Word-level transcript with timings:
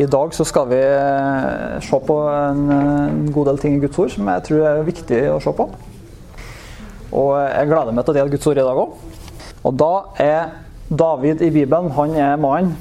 I 0.00 0.06
dag 0.08 0.32
så 0.32 0.46
skal 0.48 0.68
vi 0.70 0.78
eh, 0.80 1.80
se 1.84 1.98
på 2.06 2.14
en, 2.32 2.60
en 2.72 3.24
god 3.34 3.50
del 3.50 3.58
ting 3.60 3.74
i 3.76 3.80
Guds 3.82 3.98
ord 4.00 4.12
som 4.14 4.28
jeg 4.32 4.44
tror 4.46 4.62
er 4.70 4.86
viktig 4.86 5.18
å 5.28 5.40
se 5.44 5.52
på. 5.52 5.66
Og 7.10 7.32
jeg 7.42 7.68
gleder 7.68 7.92
meg 7.92 8.06
til 8.06 8.14
å 8.14 8.16
dele 8.16 8.32
Guds 8.32 8.48
ord 8.48 8.60
i 8.62 8.64
dag 8.64 8.80
òg. 8.80 8.94
Og 9.68 9.76
da 9.76 9.90
er 10.24 10.54
David 10.88 11.44
i 11.44 11.50
Bibelen 11.52 11.92
han 11.98 12.16
er 12.16 12.40
mannen. 12.40 12.72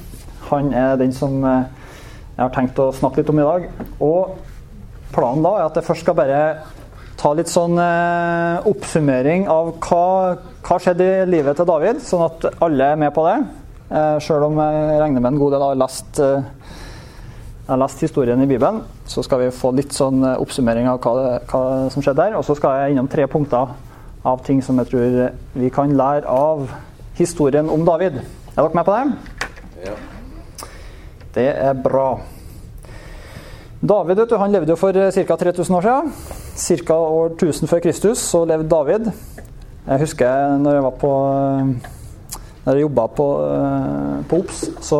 Han 0.48 0.72
er 0.72 0.96
den 1.02 1.12
som 1.16 1.44
eh, 1.44 1.68
jeg 2.38 2.46
har 2.46 2.54
tenkt 2.56 2.80
å 2.80 2.88
snakke 2.96 3.20
litt 3.20 3.34
om 3.34 3.42
i 3.44 3.48
dag. 3.50 3.68
Og 4.00 4.38
planen 5.12 5.44
da 5.44 5.58
er 5.58 5.66
at 5.66 5.80
jeg 5.82 5.90
først 5.90 6.06
skal 6.06 6.16
bare 6.22 6.44
ta 7.20 7.34
litt 7.36 7.52
sånn 7.52 7.76
eh, 7.84 8.70
oppsummering 8.70 9.50
av 9.52 9.74
hva, 9.90 10.06
hva 10.64 10.80
skjedde 10.80 11.10
i 11.18 11.28
livet 11.36 11.60
til 11.60 11.68
David, 11.68 12.00
sånn 12.06 12.30
at 12.30 12.48
alle 12.64 12.94
er 12.94 13.04
med 13.04 13.12
på 13.18 13.28
det. 13.28 13.42
Eh, 13.90 14.16
Sjøl 14.24 14.48
om 14.48 14.64
jeg 14.64 15.02
regner 15.02 15.20
med 15.20 15.34
en 15.34 15.42
god 15.42 15.58
del 15.58 15.68
har 15.68 15.84
lest 15.84 16.24
eh, 16.24 16.48
jeg 17.70 17.76
har 17.76 17.84
lest 17.84 18.00
historien 18.02 18.40
i 18.42 18.48
Bibelen, 18.50 18.80
så 19.06 19.22
skal 19.22 19.44
vi 19.44 19.48
få 19.54 19.70
litt 19.78 19.94
sånn 19.94 20.24
eh, 20.26 20.40
oppsummering 20.42 20.88
av 20.90 20.96
hva, 21.04 21.12
det, 21.20 21.34
hva 21.52 21.60
som 21.94 22.02
skjedde 22.02 22.24
der. 22.24 22.38
Og 22.40 22.42
så 22.48 22.56
skal 22.58 22.80
jeg 22.80 22.96
innom 22.96 23.10
tre 23.12 23.28
punkter 23.30 23.76
av 24.26 24.42
ting 24.48 24.64
som 24.66 24.80
jeg 24.82 24.90
tror 24.90 25.20
vi 25.54 25.70
kan 25.70 25.94
lære 25.94 26.26
av 26.26 26.64
historien 27.20 27.70
om 27.70 27.86
David. 27.86 28.18
Er 28.56 28.58
dere 28.58 28.80
med 28.80 28.90
på 28.90 28.96
det? 28.96 29.46
Ja. 29.86 29.94
Det 31.38 31.46
er 31.52 31.78
bra. 31.78 32.08
David 33.86 34.24
vet 34.24 34.34
du, 34.34 34.40
han 34.42 34.58
levde 34.58 34.74
jo 34.74 34.82
for 34.82 34.98
ca. 35.14 35.40
3000 35.46 35.78
år 35.78 35.90
siden. 35.92 36.12
Ca. 36.90 37.00
år 37.22 37.38
1000 37.38 37.70
før 37.70 37.86
Kristus 37.86 38.26
så 38.34 38.48
levde 38.50 38.74
David. 38.74 39.14
Jeg 39.86 40.08
husker 40.08 40.58
når 40.58 40.80
jeg 40.82 40.90
var 40.90 41.02
på 41.06 41.16
Når 42.66 42.76
jeg 42.76 42.82
jobba 42.82 43.06
på, 43.14 43.26
eh, 43.46 44.16
på 44.30 44.38
OBS, 44.42 44.58
så 44.84 44.98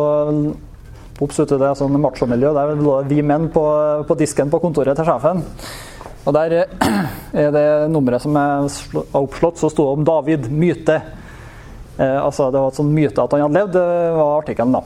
Ops, 1.20 1.40
ute, 1.42 1.58
det 1.60 1.68
er 1.68 1.76
sånn 1.76 1.98
machomiljø. 2.00 2.52
Der 2.56 2.78
lå 2.80 2.94
vi 3.10 3.20
menn 3.20 3.50
på, 3.52 3.64
på, 4.08 4.16
disken 4.16 4.52
på 4.52 4.60
kontoret 4.62 4.96
til 4.96 5.08
sjefen. 5.08 5.42
Og 6.24 6.36
der 6.36 6.54
er 6.56 7.50
det 7.52 7.66
nummeret 7.92 8.24
som 8.24 8.36
er 8.40 8.68
oppslått, 9.20 9.60
så 9.60 9.68
sto 9.72 9.84
det 9.84 9.98
om 9.98 10.06
David. 10.08 10.48
Myte. 10.48 10.96
Eh, 12.00 12.16
altså, 12.16 12.48
det 12.48 12.62
var 12.62 12.72
et 12.72 12.80
sånn 12.80 12.94
myte 12.96 13.20
at 13.20 13.36
han 13.36 13.44
hadde 13.44 13.60
levd, 13.60 13.76
det 13.76 14.16
var 14.16 14.38
artikkelen, 14.38 14.78
da. 14.78 14.84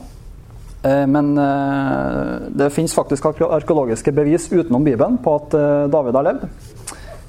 Eh, 0.84 1.06
men 1.06 1.38
eh, 1.38 2.48
det 2.48 2.70
fins 2.74 2.94
faktisk 2.94 3.24
arkeologiske 3.30 4.12
bevis 4.12 4.50
utenom 4.52 4.84
Bibelen 4.84 5.16
på 5.22 5.36
at 5.38 5.54
eh, 5.56 5.84
David 5.92 6.18
har 6.18 6.26
levd. 6.28 6.48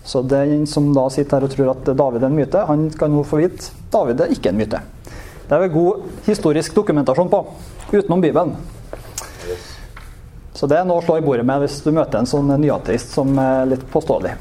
Så 0.05 0.21
den 0.21 0.65
som 0.69 0.91
da 0.93 1.07
sitter 1.09 1.39
her 1.39 1.47
og 1.47 1.53
tror 1.53 1.71
at 1.71 1.93
David 1.97 2.25
er 2.25 2.29
en 2.29 2.35
myte, 2.37 2.65
han 2.67 2.89
skal 2.93 3.13
nå 3.13 3.23
få 3.25 3.39
vite 3.41 3.71
David 3.93 4.21
er 4.21 4.33
ikke 4.35 4.51
en 4.51 4.59
myte. 4.59 4.81
Det 5.45 5.53
er 5.55 5.63
vel 5.63 5.73
god 5.73 6.25
historisk 6.25 6.75
dokumentasjon 6.75 7.31
på, 7.31 7.39
utenom 7.93 8.21
Bibelen. 8.21 8.53
Så 10.55 10.69
det 10.71 10.79
er 10.79 10.87
noe 10.87 11.01
å 11.01 11.03
slå 11.03 11.17
i 11.19 11.25
bordet 11.25 11.43
med 11.47 11.65
hvis 11.65 11.81
du 11.83 11.91
møter 11.91 12.21
en 12.21 12.29
sånn 12.29 12.53
nyateist 12.61 13.11
som 13.17 13.35
er 13.41 13.67
litt 13.73 13.83
påståelig. 13.91 14.31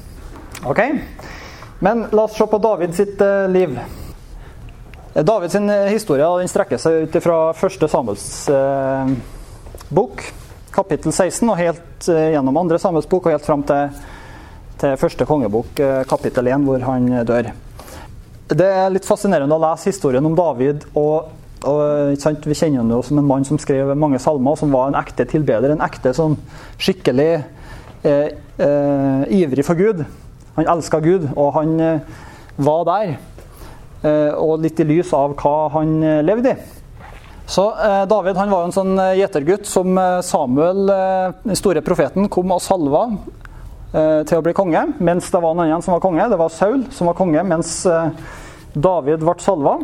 Ok? 0.70 0.80
Men 1.82 2.06
la 2.14 2.28
oss 2.28 2.36
se 2.38 2.46
på 2.46 2.60
David 2.62 2.94
sitt 2.94 3.20
eh, 3.20 3.48
liv. 3.50 3.74
Davids 5.14 5.54
historie 5.90 6.26
den 6.38 6.50
strekker 6.50 6.78
seg 6.80 7.04
ut 7.04 7.18
fra 7.22 7.38
første 7.54 7.86
Samuels 7.90 8.24
eh, 8.50 9.12
bok, 9.94 10.22
kapittel 10.74 11.12
16, 11.12 11.50
og 11.50 11.58
helt 11.58 12.08
eh, 12.10 12.32
gjennom 12.34 12.62
andre 12.62 12.80
Samuels 12.82 13.10
bok 13.10 13.28
og 13.28 13.34
helt 13.36 13.46
fram 13.46 13.62
til, 13.66 13.92
til 14.80 14.96
første 14.98 15.26
kongebok, 15.28 15.70
eh, 15.78 16.00
kapittel 16.10 16.50
1, 16.50 16.66
hvor 16.66 16.86
han 16.88 17.10
dør. 17.26 17.52
Det 18.54 18.70
er 18.70 18.90
litt 18.90 19.06
fascinerende 19.06 19.54
å 19.54 19.62
lese 19.62 19.90
historien 19.90 20.26
om 20.26 20.34
David 20.38 20.86
og 20.94 21.30
og, 21.64 22.14
Vi 22.46 22.54
kjenner 22.54 22.82
ham 22.82 23.02
som 23.02 23.18
en 23.18 23.28
mann 23.28 23.44
som 23.44 23.58
skrev 23.58 23.94
mange 23.96 24.18
salmer, 24.22 24.56
som 24.56 24.72
var 24.72 24.88
en 24.90 25.00
ekte 25.00 25.26
tilbeder. 25.28 25.72
En 25.72 25.84
ekte 25.84 26.14
sånn 26.16 26.36
skikkelig 26.78 27.30
eh, 28.04 28.28
eh, 28.58 29.22
ivrig 29.42 29.64
for 29.66 29.74
Gud. 29.74 30.04
Han 30.56 30.70
elska 30.76 31.00
Gud, 31.02 31.30
og 31.34 31.54
han 31.56 31.80
eh, 31.80 32.18
var 32.56 32.84
der. 32.88 33.16
Eh, 34.04 34.32
og 34.36 34.60
litt 34.60 34.80
i 34.82 34.84
lys 34.84 35.14
av 35.16 35.32
hva 35.40 35.70
han 35.78 35.96
eh, 36.04 36.20
levde 36.24 36.52
i. 36.52 36.72
Så 37.48 37.64
eh, 37.72 38.02
David 38.08 38.36
han 38.36 38.52
var 38.52 38.64
jo 38.64 38.68
en 38.68 38.76
sånn 38.76 39.00
gjetergutt 39.16 39.68
som 39.68 39.96
Samuel, 40.24 40.84
den 41.44 41.58
store 41.58 41.84
profeten, 41.84 42.28
kom 42.32 42.52
og 42.52 42.62
salva 42.64 43.08
til 43.94 44.40
å 44.40 44.42
bli 44.42 44.50
konge, 44.58 44.80
mens 45.06 45.28
det 45.30 45.38
var 45.38 45.52
en 45.54 45.60
annen 45.62 45.82
som 45.84 45.92
var 45.94 46.00
konge. 46.02 46.24
Det 46.26 46.38
var 46.40 46.50
Saul 46.50 46.80
som 46.90 47.06
var 47.06 47.14
konge, 47.14 47.44
mens 47.46 47.76
David 48.74 49.22
ble 49.22 49.34
salva. 49.38 49.76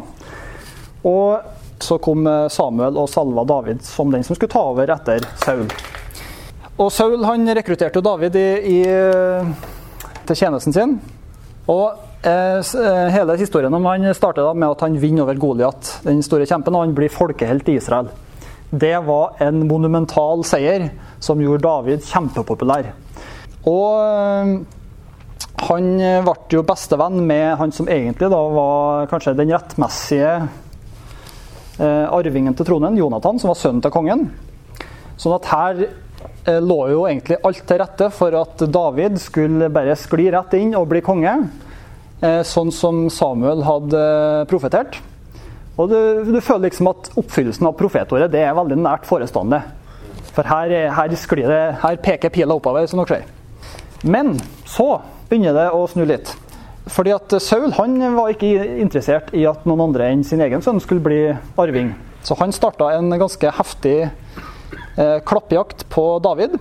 Og 1.06 1.59
så 1.82 1.98
kom 1.98 2.26
eh, 2.26 2.48
Samuel 2.52 2.98
og 3.00 3.08
salva 3.10 3.44
David 3.48 3.82
som 3.86 4.12
den 4.12 4.24
som 4.26 4.36
skulle 4.36 4.52
ta 4.52 4.62
over 4.72 4.92
etter 4.94 5.24
Saul. 5.44 5.66
Og 6.80 6.88
Saul 6.92 7.24
han 7.26 7.48
rekrutterte 7.56 8.02
David 8.04 8.36
i, 8.40 8.46
i, 8.72 8.78
til 10.28 10.38
tjenesten 10.38 10.76
sin. 10.76 10.96
Og 11.70 11.86
eh, 12.24 12.60
eh 12.60 13.12
hele 13.12 13.36
historien 13.40 13.74
om 13.74 13.88
han 13.90 14.08
starter 14.16 14.54
med 14.54 14.70
at 14.70 14.86
han 14.86 14.98
vinner 15.00 15.26
over 15.26 15.36
Goliat, 15.40 15.98
den 16.06 16.22
store 16.24 16.48
kjempen, 16.48 16.74
og 16.74 16.86
han 16.86 16.96
blir 16.96 17.12
folkehelt 17.12 17.68
i 17.68 17.76
Israel. 17.80 18.10
Det 18.70 18.96
var 19.04 19.40
en 19.42 19.66
monumental 19.66 20.44
seier 20.46 20.90
som 21.20 21.40
gjorde 21.42 21.66
David 21.66 22.06
kjempepopulær. 22.06 22.92
Og 23.68 24.00
eh, 24.00 24.56
han 25.60 25.92
ble 26.24 26.34
jo 26.54 26.64
bestevenn 26.64 27.20
med 27.28 27.58
han 27.60 27.72
som 27.74 27.88
egentlig 27.90 28.30
da 28.32 28.40
var 28.54 29.08
kanskje 29.10 29.36
den 29.36 29.52
rettmessige 29.52 30.32
Eh, 30.40 30.69
arvingen 31.80 32.54
til 32.56 32.66
tronen, 32.68 32.98
Jonathan, 32.98 33.38
som 33.40 33.52
var 33.52 33.58
sønnen 33.58 33.80
til 33.84 33.92
kongen. 33.94 34.26
Sånn 35.20 35.36
at 35.36 35.48
her 35.50 35.80
eh, 35.84 36.60
lå 36.64 36.78
jo 36.92 37.04
egentlig 37.08 37.40
alt 37.44 37.60
til 37.68 37.80
rette 37.82 38.08
for 38.16 38.36
at 38.38 38.62
David 38.72 39.18
skulle 39.20 39.68
bare 39.72 39.96
skli 39.98 40.30
rett 40.32 40.56
inn 40.56 40.72
og 40.78 40.88
bli 40.92 41.02
konge. 41.04 41.34
Eh, 42.20 42.40
sånn 42.44 42.72
som 42.72 43.06
Samuel 43.12 43.64
hadde 43.66 44.00
profetert. 44.48 45.00
Og 45.80 45.88
du, 45.92 45.98
du, 46.28 46.40
føler 46.44 46.68
liksom 46.68 46.90
at 46.90 47.12
oppfyllelsen 47.20 47.68
av 47.68 47.76
profetordet 47.78 48.30
det 48.32 48.42
er 48.44 48.56
veldig 48.56 48.80
nært 48.80 49.06
forestående. 49.08 49.62
For 50.30 50.46
her, 50.46 50.72
her, 50.94 51.12
det, 51.12 51.60
her 51.82 52.00
peker 52.00 52.32
pila 52.32 52.56
oppover, 52.56 52.84
som 52.88 53.00
dere 53.00 53.20
ser. 53.20 54.04
Men 54.04 54.36
så 54.68 55.02
begynner 55.28 55.56
det 55.56 55.66
å 55.76 55.84
snu 55.90 56.06
litt. 56.08 56.32
Fordi 56.88 57.12
at 57.12 57.34
Saul 57.42 57.74
han 57.76 57.98
var 58.16 58.32
ikke 58.32 58.80
interessert 58.80 59.34
i 59.36 59.44
at 59.48 59.66
noen 59.68 59.90
andre 59.90 60.08
enn 60.10 60.24
sin 60.26 60.40
egen 60.40 60.62
sønn 60.64 60.80
skulle 60.80 61.04
bli 61.04 61.20
arving. 61.60 61.92
Så 62.24 62.36
han 62.40 62.52
starta 62.52 62.92
en 62.96 63.12
ganske 63.20 63.52
heftig 63.56 63.96
eh, 64.06 65.18
klappjakt 65.26 65.86
på 65.92 66.06
David. 66.24 66.56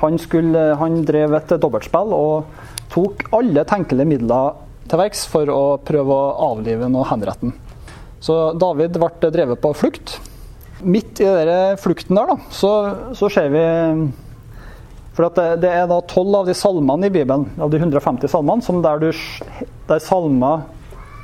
Han, 0.00 0.16
skulle, 0.20 0.70
han 0.80 1.02
drev 1.04 1.36
et 1.36 1.54
dobbeltspill 1.60 2.14
og 2.16 2.50
tok 2.92 3.26
alle 3.36 3.64
tenkelige 3.68 4.08
midler 4.08 4.58
til 4.90 5.00
verks 5.00 5.26
for 5.30 5.50
å 5.52 5.64
prøve 5.86 6.16
å 6.16 6.32
avlive 6.50 6.88
og 6.90 7.06
henrette 7.12 7.46
ham. 7.46 7.54
Så 8.20 8.52
David 8.60 8.98
ble 9.00 9.30
drevet 9.32 9.62
på 9.62 9.72
flukt. 9.76 10.18
Midt 10.80 11.20
i 11.20 11.28
denne 11.28 11.76
flukten 11.80 12.16
der, 12.16 12.32
da, 12.32 12.52
så, 12.52 12.72
så 13.16 13.28
ser 13.32 13.48
vi 13.52 13.64
for 15.20 15.36
det, 15.36 15.56
det, 15.60 15.70
er 15.70 15.88
da 15.90 15.98
tolv 16.08 16.36
av 16.38 16.46
de 16.48 16.54
salmene 16.56 17.08
i 17.10 17.12
Bibelen, 17.12 17.44
av 17.60 17.70
de 17.70 17.76
150 17.76 18.30
salmene, 18.32 18.64
som 18.64 18.80
der, 18.80 19.02
du, 19.02 19.66
der 19.88 20.00
salmer 20.00 20.62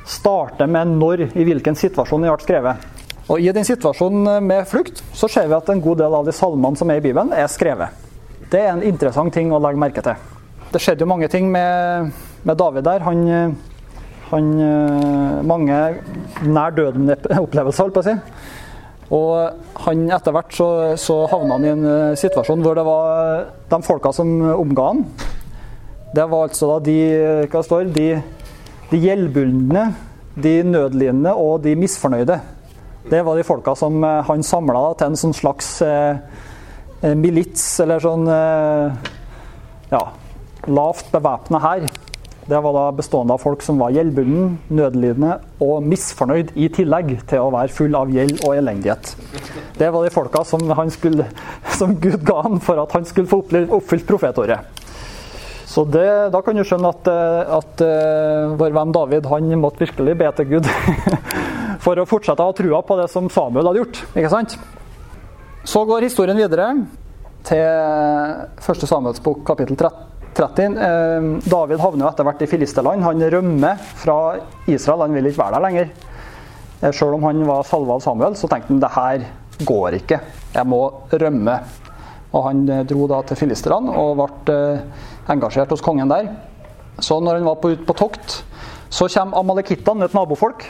starter 0.07 0.69
med 0.69 0.93
når, 0.99 1.25
i 1.33 1.45
hvilken 1.47 1.77
situasjon 1.77 2.21
de 2.21 2.29
ble 2.29 2.45
skrevet. 2.45 2.83
Og 3.27 3.41
I 3.43 3.51
den 3.55 3.65
situasjonen 3.67 4.43
med 4.45 4.67
flukt 4.69 5.01
så 5.17 5.27
ser 5.31 5.49
vi 5.49 5.57
at 5.57 5.71
en 5.73 5.81
god 5.83 5.99
del 6.03 6.13
av 6.15 6.27
de 6.27 6.35
salmene 6.35 6.79
som 6.79 6.91
er 6.93 7.01
i 7.01 7.03
Bibelen, 7.07 7.33
er 7.33 7.49
skrevet. 7.51 8.05
Det 8.51 8.61
er 8.61 8.75
en 8.75 8.85
interessant 8.85 9.33
ting 9.33 9.49
å 9.51 9.59
legge 9.59 9.81
merke 9.81 10.03
til. 10.05 10.29
Det 10.71 10.83
skjedde 10.83 11.03
jo 11.03 11.09
mange 11.09 11.27
ting 11.31 11.49
med, 11.51 12.13
med 12.47 12.59
David 12.59 12.85
der. 12.87 13.03
Han, 13.07 13.25
han 14.29 14.53
Mange 15.47 15.81
nær 16.45 16.77
døden-opplevelser, 16.77 17.87
holdt 17.87 17.97
på 17.97 18.05
å 18.05 18.07
si. 18.07 18.15
Og 19.13 19.83
han 19.85 20.07
etter 20.11 20.35
hvert 20.35 20.55
så, 20.55 20.67
så 20.99 21.21
havna 21.31 21.55
han 21.55 21.65
i 21.65 21.71
en 21.71 21.85
eh, 21.87 22.17
situasjon 22.19 22.63
hvor 22.65 22.75
det 22.75 22.83
var 22.87 23.45
de 23.71 23.79
folka 23.85 24.11
som 24.15 24.33
omga 24.51 24.89
han. 24.89 25.05
Det 26.15 26.25
var 26.27 26.47
altså 26.47 26.73
da 26.73 26.81
de 26.87 26.97
hva 27.51 27.61
står, 27.63 27.87
de, 27.95 28.09
de 28.91 28.99
gjeldbundne, 28.99 29.85
de 30.35 30.53
nødlidende 30.67 31.33
og 31.39 31.61
de 31.63 31.75
misfornøyde. 31.79 32.39
Det 33.07 33.23
var 33.23 33.39
de 33.39 33.47
folka 33.47 33.75
som 33.79 34.03
eh, 34.03 34.23
han 34.27 34.43
samla 34.43 34.83
til 34.99 35.13
en 35.13 35.21
sånn 35.23 35.35
slags 35.37 35.69
eh, 35.85 36.19
eh, 36.99 37.15
milits, 37.15 37.63
eller 37.83 38.03
sånn 38.03 38.27
eh, 38.27 39.13
ja, 39.93 40.03
lavt 40.67 41.13
bevæpna 41.15 41.63
hær. 41.63 41.87
Det 42.47 42.59
var 42.63 42.71
da 42.71 42.85
bestående 42.95 43.35
av 43.35 43.41
folk 43.43 43.63
som 43.63 43.79
var 43.81 43.91
gjeldbunden, 43.91 44.53
nødlidende 44.71 45.33
og 45.63 45.83
misfornøyd 45.83 46.53
i 46.55 46.69
tillegg 46.71 47.09
til 47.27 47.43
å 47.43 47.51
være 47.51 47.73
full 47.75 47.97
av 47.99 48.13
gjeld 48.13 48.39
og 48.47 48.53
elendighet. 48.55 49.09
Det 49.75 49.89
var 49.91 50.07
de 50.07 50.13
folka 50.15 50.45
som, 50.47 50.63
skulle, 50.93 51.27
som 51.75 51.97
Gud 51.99 52.23
ga 52.27 52.39
han 52.45 52.61
for 52.63 52.79
at 52.79 52.95
han 52.95 53.07
skulle 53.09 53.27
få 53.27 53.41
oppfylt 53.51 54.07
profetåret. 54.07 54.79
Så 55.67 55.83
det, 55.91 56.07
Da 56.31 56.39
kan 56.41 56.55
du 56.55 56.63
skjønne 56.63 56.93
at, 56.95 57.09
at 57.59 57.83
uh, 57.83 58.55
vår 58.55 58.71
venn 58.79 58.95
David 58.95 59.27
han 59.27 59.51
måtte 59.59 59.83
virkelig 59.83 60.15
be 60.15 60.31
til 60.39 60.47
Gud 60.55 60.71
for 61.83 61.99
å 61.99 62.07
fortsette 62.07 62.39
å 62.39 62.53
ha 62.53 62.55
trua 62.55 62.79
på 62.79 62.95
det 63.01 63.11
som 63.11 63.27
Samuel 63.27 63.67
hadde 63.67 63.83
gjort. 63.83 64.03
ikke 64.15 64.31
sant? 64.31 64.55
Så 65.67 65.83
går 65.83 66.07
historien 66.07 66.39
videre 66.39 66.71
til 67.47 68.47
første 68.63 68.87
Samuels 68.87 69.19
bok, 69.19 69.43
kapittel 69.47 69.75
30. 70.37 70.77
Eh, 70.77 71.27
David 71.49 71.81
havner 71.81 72.05
jo 72.05 72.11
etter 72.11 72.27
hvert 72.27 72.43
i 72.45 72.49
Filisterland. 72.51 73.05
Han 73.05 73.25
rømmer 73.33 73.81
fra 74.03 74.19
Israel. 74.69 75.07
Han 75.07 75.17
vil 75.17 75.31
ikke 75.31 75.43
være 75.43 75.57
der 75.57 75.65
lenger. 75.65 75.91
Selv 76.93 77.17
om 77.17 77.23
han 77.25 77.41
var 77.47 77.65
salva 77.65 77.95
av 77.97 78.03
Samuel, 78.05 78.35
så 78.37 78.49
tenkte 78.51 78.69
han 78.69 78.81
det 78.83 78.93
her 78.93 79.23
går 79.65 79.97
ikke. 79.97 80.19
Jeg 80.53 80.69
må 80.69 80.81
rømme. 81.09 81.57
Og 82.35 82.43
Han 82.49 82.67
eh, 82.69 82.83
dro 82.85 83.07
da 83.09 83.23
til 83.25 83.39
filisterne 83.39 83.95
og 83.97 84.19
ble 84.19 84.59
engasjert 85.31 85.71
hos 85.73 85.83
kongen 85.83 86.11
der. 86.11 86.29
Så 86.99 87.19
når 87.21 87.39
han 87.39 87.47
var 87.47 87.65
ute 87.65 87.85
på 87.85 87.95
tokt, 87.97 88.41
så 88.89 89.07
kommer 89.11 89.41
amalekittene, 89.41 90.05
et 90.05 90.15
nabofolk. 90.15 90.65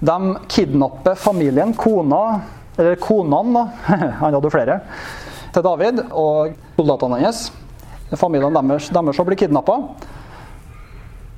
De 0.00 0.18
kidnapper 0.48 1.18
familien, 1.18 1.74
kona, 1.76 2.40
eller 2.78 2.96
konene, 3.00 3.52
da, 3.54 3.96
han 4.22 4.36
hadde 4.36 4.52
flere, 4.52 4.78
til 5.52 5.66
David 5.66 6.04
og 6.10 6.54
soldatene 6.78 7.20
hans. 7.24 7.48
Familien 8.18 8.56
deres, 8.56 8.88
deres 8.90 9.20
blir 9.26 9.38
kidnappa. 9.38 9.76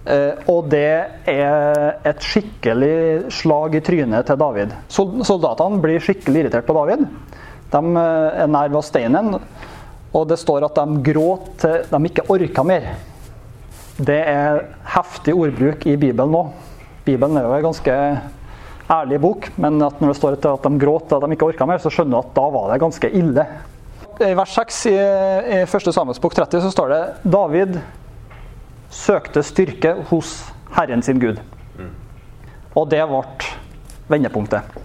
Eh, 0.03 0.41
og 0.51 0.67
det 0.73 1.05
er 1.31 2.09
et 2.09 2.25
skikkelig 2.25 3.31
slag 3.35 3.77
i 3.79 3.83
trynet 3.85 4.27
til 4.27 4.41
David. 4.41 4.75
Soldatene 4.91 5.79
blir 5.83 6.03
skikkelig 6.03 6.47
irritert 6.47 6.67
på 6.67 6.75
David. 6.75 7.05
De 7.73 7.83
eh, 8.03 8.43
er 8.43 8.51
nær 8.51 8.73
ved 8.73 8.87
steinen, 8.89 9.37
og 10.13 10.29
det 10.29 10.41
står 10.43 10.67
at 10.67 10.81
de 10.81 11.03
gråt 11.07 11.53
til 11.63 11.87
de 11.93 12.03
ikke 12.11 12.27
orka 12.35 12.67
mer. 12.67 12.93
Det 14.03 14.19
er 14.27 14.65
heftig 14.97 15.37
ordbruk 15.39 15.87
i 15.87 15.97
Bibelen 16.01 16.33
nå. 16.35 16.47
Bibelen 17.07 17.39
er 17.39 17.47
jo 17.47 17.55
en 17.55 17.67
ganske 17.69 17.97
ærlig 18.93 19.21
bok, 19.23 19.53
men 19.61 19.79
når 19.79 20.01
det 20.01 20.17
står 20.19 20.41
at 20.41 20.67
de 20.67 20.81
gråt 20.83 21.07
til 21.11 21.23
de 21.23 21.37
ikke 21.37 21.53
orka 21.53 21.69
mer, 21.69 21.79
så 21.83 21.93
skjønner 21.93 22.17
du 22.17 22.25
at 22.25 22.35
da 22.37 22.49
var 22.57 22.73
det 22.73 22.83
ganske 22.83 23.13
ille. 23.23 23.47
I 24.23 24.35
vers 24.35 24.55
6 24.55 24.87
i, 24.87 24.95
i 24.95 25.57
1. 25.63 25.93
Samuelsbok 25.95 26.35
30 26.35 26.61
så 26.63 26.71
står 26.71 26.89
det 26.93 27.01
David 27.23 27.79
søkte 28.93 29.43
styrke 29.43 29.97
hos 30.11 30.37
Herren 30.77 31.03
sin 31.03 31.19
Gud. 31.19 31.41
Og 32.79 32.89
det 32.89 33.03
ble 33.09 33.23
vendepunktet 34.13 34.77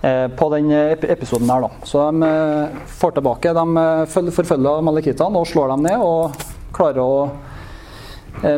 eh, 0.00 0.28
på 0.32 0.48
den 0.54 0.70
episoden 0.72 1.50
her. 1.50 1.66
da. 1.66 1.70
Så 1.84 2.04
de 2.10 2.28
eh, 2.28 2.78
får 3.00 3.16
tilbake. 3.18 3.52
De 3.56 3.64
eh, 3.82 4.30
forfølger 4.36 4.84
malakittene 4.86 5.42
og 5.42 5.48
slår 5.48 5.74
dem 5.74 5.88
ned 5.88 6.04
og 6.04 6.46
klarer 6.76 7.02
å 7.02 7.30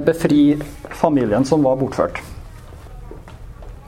befri 0.04 0.58
familien 0.92 1.46
som 1.48 1.62
var 1.64 1.78
bortført. 1.80 2.18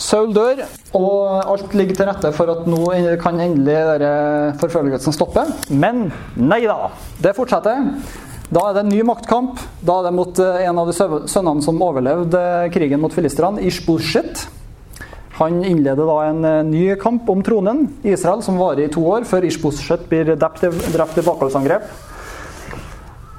Saul 0.02 0.32
dør, 0.34 0.64
og 0.98 1.46
alt 1.46 1.74
ligger 1.78 1.98
til 1.98 2.08
rette 2.08 2.32
for 2.34 2.50
at 2.50 2.66
nå 2.66 2.82
kan 3.22 3.38
endelig 3.40 3.78
forfølgelsen 4.60 5.14
stoppe. 5.14 5.46
Men 5.70 6.08
nei 6.36 6.64
da, 6.66 6.90
det 7.22 7.36
fortsetter. 7.38 7.86
Da 8.52 8.66
er 8.68 8.74
det 8.76 8.82
en 8.82 8.90
ny 8.92 9.00
maktkamp. 9.08 9.60
Da 9.80 10.00
er 10.00 10.08
det 10.08 10.16
mot 10.16 10.40
eh, 10.42 10.64
en 10.66 10.80
av 10.82 10.90
de 10.90 10.96
sønnene 10.96 11.64
som 11.64 11.78
overlevde 11.80 12.42
krigen 12.74 13.00
mot 13.00 13.14
filisterne, 13.14 13.62
Ishboshet. 13.64 14.42
Han 15.38 15.62
innleder 15.64 16.04
da 16.04 16.18
en 16.26 16.44
eh, 16.44 16.58
ny 16.68 16.82
kamp 17.00 17.30
om 17.32 17.40
tronen 17.46 17.86
i 18.04 18.12
Israel, 18.12 18.42
som 18.44 18.60
varer 18.60 18.84
i 18.84 18.92
to 18.92 19.06
år, 19.08 19.24
før 19.28 19.46
Ishboshet 19.48 20.04
blir 20.10 20.34
drept 20.36 20.66
i 20.66 21.24
bakholdsangrep. 21.24 21.88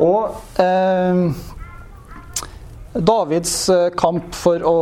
Og 0.01 0.33
eh, 0.63 1.21
Davids 2.93 3.69
eh, 3.73 3.89
kamp 3.97 4.35
for 4.37 4.63
å, 4.69 4.77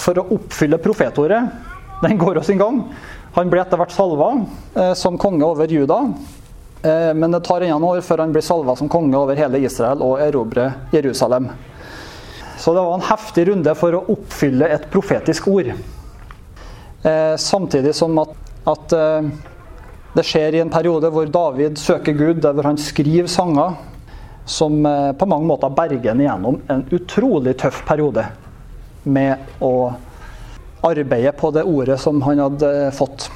for 0.00 0.18
å 0.18 0.26
oppfylle 0.36 0.80
profetordet, 0.82 1.40
den 2.02 2.18
går 2.18 2.40
jo 2.40 2.44
sin 2.46 2.60
gang. 2.60 2.82
Han 3.36 3.50
blir 3.50 3.62
etter 3.62 3.78
hvert 3.78 3.94
salva 3.94 4.32
eh, 4.74 4.92
som 4.98 5.18
konge 5.20 5.46
over 5.46 5.70
Juda. 5.70 6.00
Eh, 6.82 7.12
men 7.14 7.30
det 7.30 7.42
tar 7.46 7.62
ennå 7.62 7.92
år 7.94 8.00
før 8.02 8.24
han 8.24 8.32
blir 8.34 8.44
salva 8.44 8.74
som 8.76 8.88
konge 8.90 9.18
over 9.18 9.38
hele 9.38 9.60
Israel 9.62 10.02
og 10.02 10.18
erobrer 10.24 10.78
Jerusalem. 10.94 11.50
Så 12.60 12.74
det 12.74 12.82
var 12.84 12.94
en 12.94 13.06
heftig 13.08 13.46
runde 13.48 13.74
for 13.78 13.96
å 13.96 14.04
oppfylle 14.12 14.68
et 14.68 14.90
profetisk 14.92 15.48
ord. 15.52 15.70
Eh, 17.02 17.36
samtidig 17.40 17.94
som 17.96 18.18
at, 18.20 18.34
at 18.68 18.96
eh, 18.96 19.30
det 20.16 20.26
skjer 20.26 20.56
i 20.56 20.64
en 20.64 20.72
periode 20.72 21.08
hvor 21.14 21.30
David 21.30 21.78
søker 21.80 22.16
Gud, 22.18 22.42
der 22.42 22.66
han 22.66 22.80
skriver 22.80 23.30
sanger 23.30 23.78
som 24.50 24.86
eh, 24.86 25.12
på 25.12 25.26
mange 25.26 25.46
måter 25.46 25.70
berger 25.70 26.10
ham 26.10 26.20
igjennom 26.20 26.60
en 26.66 26.84
utrolig 26.90 27.54
tøff 27.58 27.84
periode 27.86 28.24
med 29.02 29.62
å 29.62 29.92
arbeide 30.86 31.32
på 31.38 31.52
det 31.54 31.62
ordet 31.68 32.00
som 32.02 32.18
han 32.26 32.42
hadde 32.42 32.70
eh, 32.86 32.90
fått. 32.94 33.28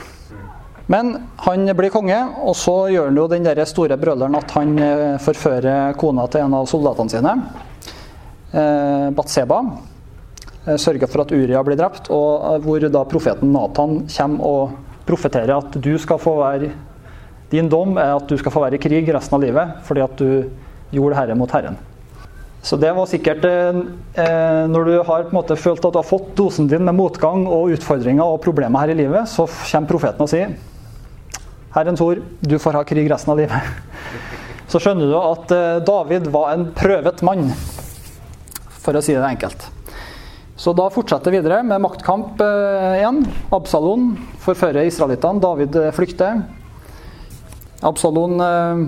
Men 0.90 1.14
han 1.46 1.70
blir 1.76 1.92
konge, 1.94 2.18
og 2.44 2.56
så 2.58 2.74
gjør 2.92 3.08
han 3.08 3.20
jo 3.22 3.28
den 3.30 3.46
der 3.46 3.62
store 3.68 3.96
brøleren 4.00 4.36
at 4.36 4.56
han 4.58 4.74
eh, 4.82 5.14
forfører 5.22 5.94
kona 6.00 6.26
til 6.28 6.44
en 6.44 6.58
av 6.60 6.70
soldatene 6.70 7.16
sine, 7.16 7.36
Batseba. 8.54 9.56
Sørger 10.78 11.10
for 11.10 11.24
at 11.24 11.32
Uria 11.34 11.58
blir 11.66 11.74
drept, 11.74 12.06
og 12.14 12.62
hvor 12.62 12.84
da 12.86 13.00
profeten 13.10 13.50
Nathan 13.50 13.96
kommer 14.06 14.44
og 14.46 14.76
profeterer 15.08 15.56
at 15.56 15.74
du 15.82 15.90
skal 15.98 16.20
få 16.22 16.36
være 16.38 16.70
Din 17.50 17.66
dom 17.68 17.98
er 17.98 18.14
at 18.14 18.30
du 18.30 18.38
skal 18.38 18.54
få 18.54 18.62
være 18.62 18.78
i 18.78 18.82
krig 18.82 19.10
resten 19.12 19.34
av 19.36 19.42
livet 19.42 19.82
fordi 19.88 20.04
at 20.06 20.14
du 20.22 20.46
gjorde 20.94 21.18
Herre 21.18 21.36
mot 21.38 21.50
Herren. 21.50 21.76
Så 22.64 22.78
det 22.80 22.94
var 22.96 23.08
sikkert 23.10 23.42
eh, 23.44 23.80
eh, 24.22 24.62
Når 24.72 24.86
du 24.88 24.92
har 24.96 25.26
på 25.26 25.34
en 25.34 25.36
måte 25.36 25.56
følt 25.60 25.84
at 25.84 25.92
du 25.92 25.98
har 26.00 26.06
fått 26.08 26.30
dosen 26.38 26.70
din 26.70 26.86
med 26.86 26.96
motgang 26.96 27.44
og 27.44 27.74
utfordringer 27.76 28.24
og 28.24 28.40
problemer 28.44 28.86
her 28.86 28.94
i 28.94 29.00
livet, 29.02 29.28
så 29.28 29.44
kommer 29.44 29.90
profeten 29.90 30.24
og 30.24 30.32
sier 30.32 30.54
Herrens 31.74 32.00
ord, 32.00 32.22
du 32.40 32.56
får 32.62 32.78
ha 32.78 32.84
krig 32.86 33.10
resten 33.10 33.34
av 33.34 33.40
livet. 33.40 33.74
Så 34.70 34.78
skjønner 34.80 35.10
du 35.10 35.16
at 35.18 35.52
eh, 35.52 35.80
David 35.84 36.30
var 36.32 36.52
en 36.54 36.68
prøvet 36.74 37.20
mann, 37.26 37.48
for 38.78 38.94
å 38.94 39.02
si 39.02 39.12
det 39.12 39.26
enkelt. 39.26 39.66
Så 40.56 40.72
da 40.72 40.86
fortsetter 40.92 41.34
videre 41.34 41.64
med 41.66 41.82
maktkamp 41.82 42.38
eh, 42.40 43.00
igjen. 43.00 43.24
Absalon 43.54 44.12
forfører 44.44 44.86
israelittene. 44.86 45.42
David 45.42 45.74
eh, 45.80 45.90
flykter. 45.94 46.44
Absalon 47.84 48.38
eh, 48.40 48.84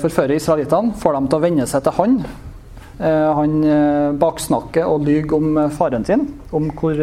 forfører 0.00 0.36
israelittene, 0.36 0.94
får 1.00 1.16
dem 1.16 1.30
til 1.30 1.38
å 1.38 1.44
venne 1.44 1.66
seg 1.68 1.84
til 1.86 1.96
han. 1.96 2.18
Eh, 2.98 3.34
han 3.36 3.56
eh, 3.64 4.14
baksnakker 4.16 4.88
og 4.88 5.04
lyver 5.04 5.36
om 5.36 5.58
eh, 5.60 5.72
faren 5.76 6.04
sin, 6.08 6.24
om 6.56 6.70
hvor, 6.78 6.96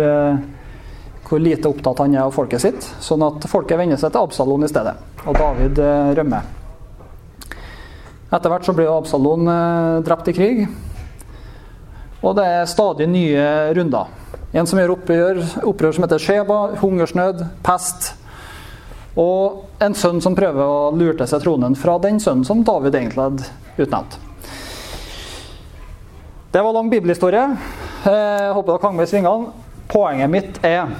hvor, 1.27 1.41
lite 1.41 1.69
opptatt 1.69 2.01
han 2.01 2.15
er 2.15 2.25
av 2.25 2.33
folket 2.33 2.63
sitt. 2.63 2.87
Sånn 3.03 3.25
at 3.25 3.45
folket 3.49 3.77
venner 3.79 3.99
seg 4.01 4.13
til 4.13 4.25
Absalon 4.25 4.65
i 4.65 4.71
stedet. 4.71 4.95
Og 5.23 5.37
David 5.37 5.79
rømmer. 6.17 6.49
Etter 8.33 8.49
hvert 8.49 8.65
så 8.65 8.73
blir 8.75 8.89
Absalon 8.89 9.47
drept 10.03 10.31
i 10.31 10.35
krig. 10.35 10.65
Og 12.23 12.33
det 12.37 12.47
er 12.49 12.69
stadig 12.71 13.07
nye 13.11 13.45
runder. 13.77 14.09
En 14.53 14.67
som 14.69 14.79
gjør 14.79 14.95
opprør, 14.95 15.39
opprør 15.69 15.95
som 15.95 16.05
heter 16.05 16.21
Sheba, 16.21 16.57
hungersnød, 16.81 17.41
pest, 17.65 18.13
og 19.19 19.83
en 19.83 19.95
sønn 19.97 20.21
som 20.23 20.35
prøver 20.37 20.63
å 20.63 20.91
lure 20.97 21.15
til 21.19 21.29
seg 21.29 21.43
tronen 21.43 21.75
fra 21.77 21.99
den 22.01 22.19
sønnen 22.23 22.45
som 22.47 22.63
David 22.65 22.95
egentlig 22.97 23.21
hadde 23.27 23.49
utnevnt. 23.83 24.17
Det 26.53 26.61
var 26.61 26.73
lang 26.75 26.89
bibelhistorie. 26.89 27.45
Jeg 28.05 28.53
håper 28.53 28.71
dere 28.71 28.83
hang 28.83 28.97
med 28.97 29.07
i 29.07 29.11
svingene. 29.11 29.53
Poenget 29.89 30.33
mitt 30.33 30.59
er 30.65 30.91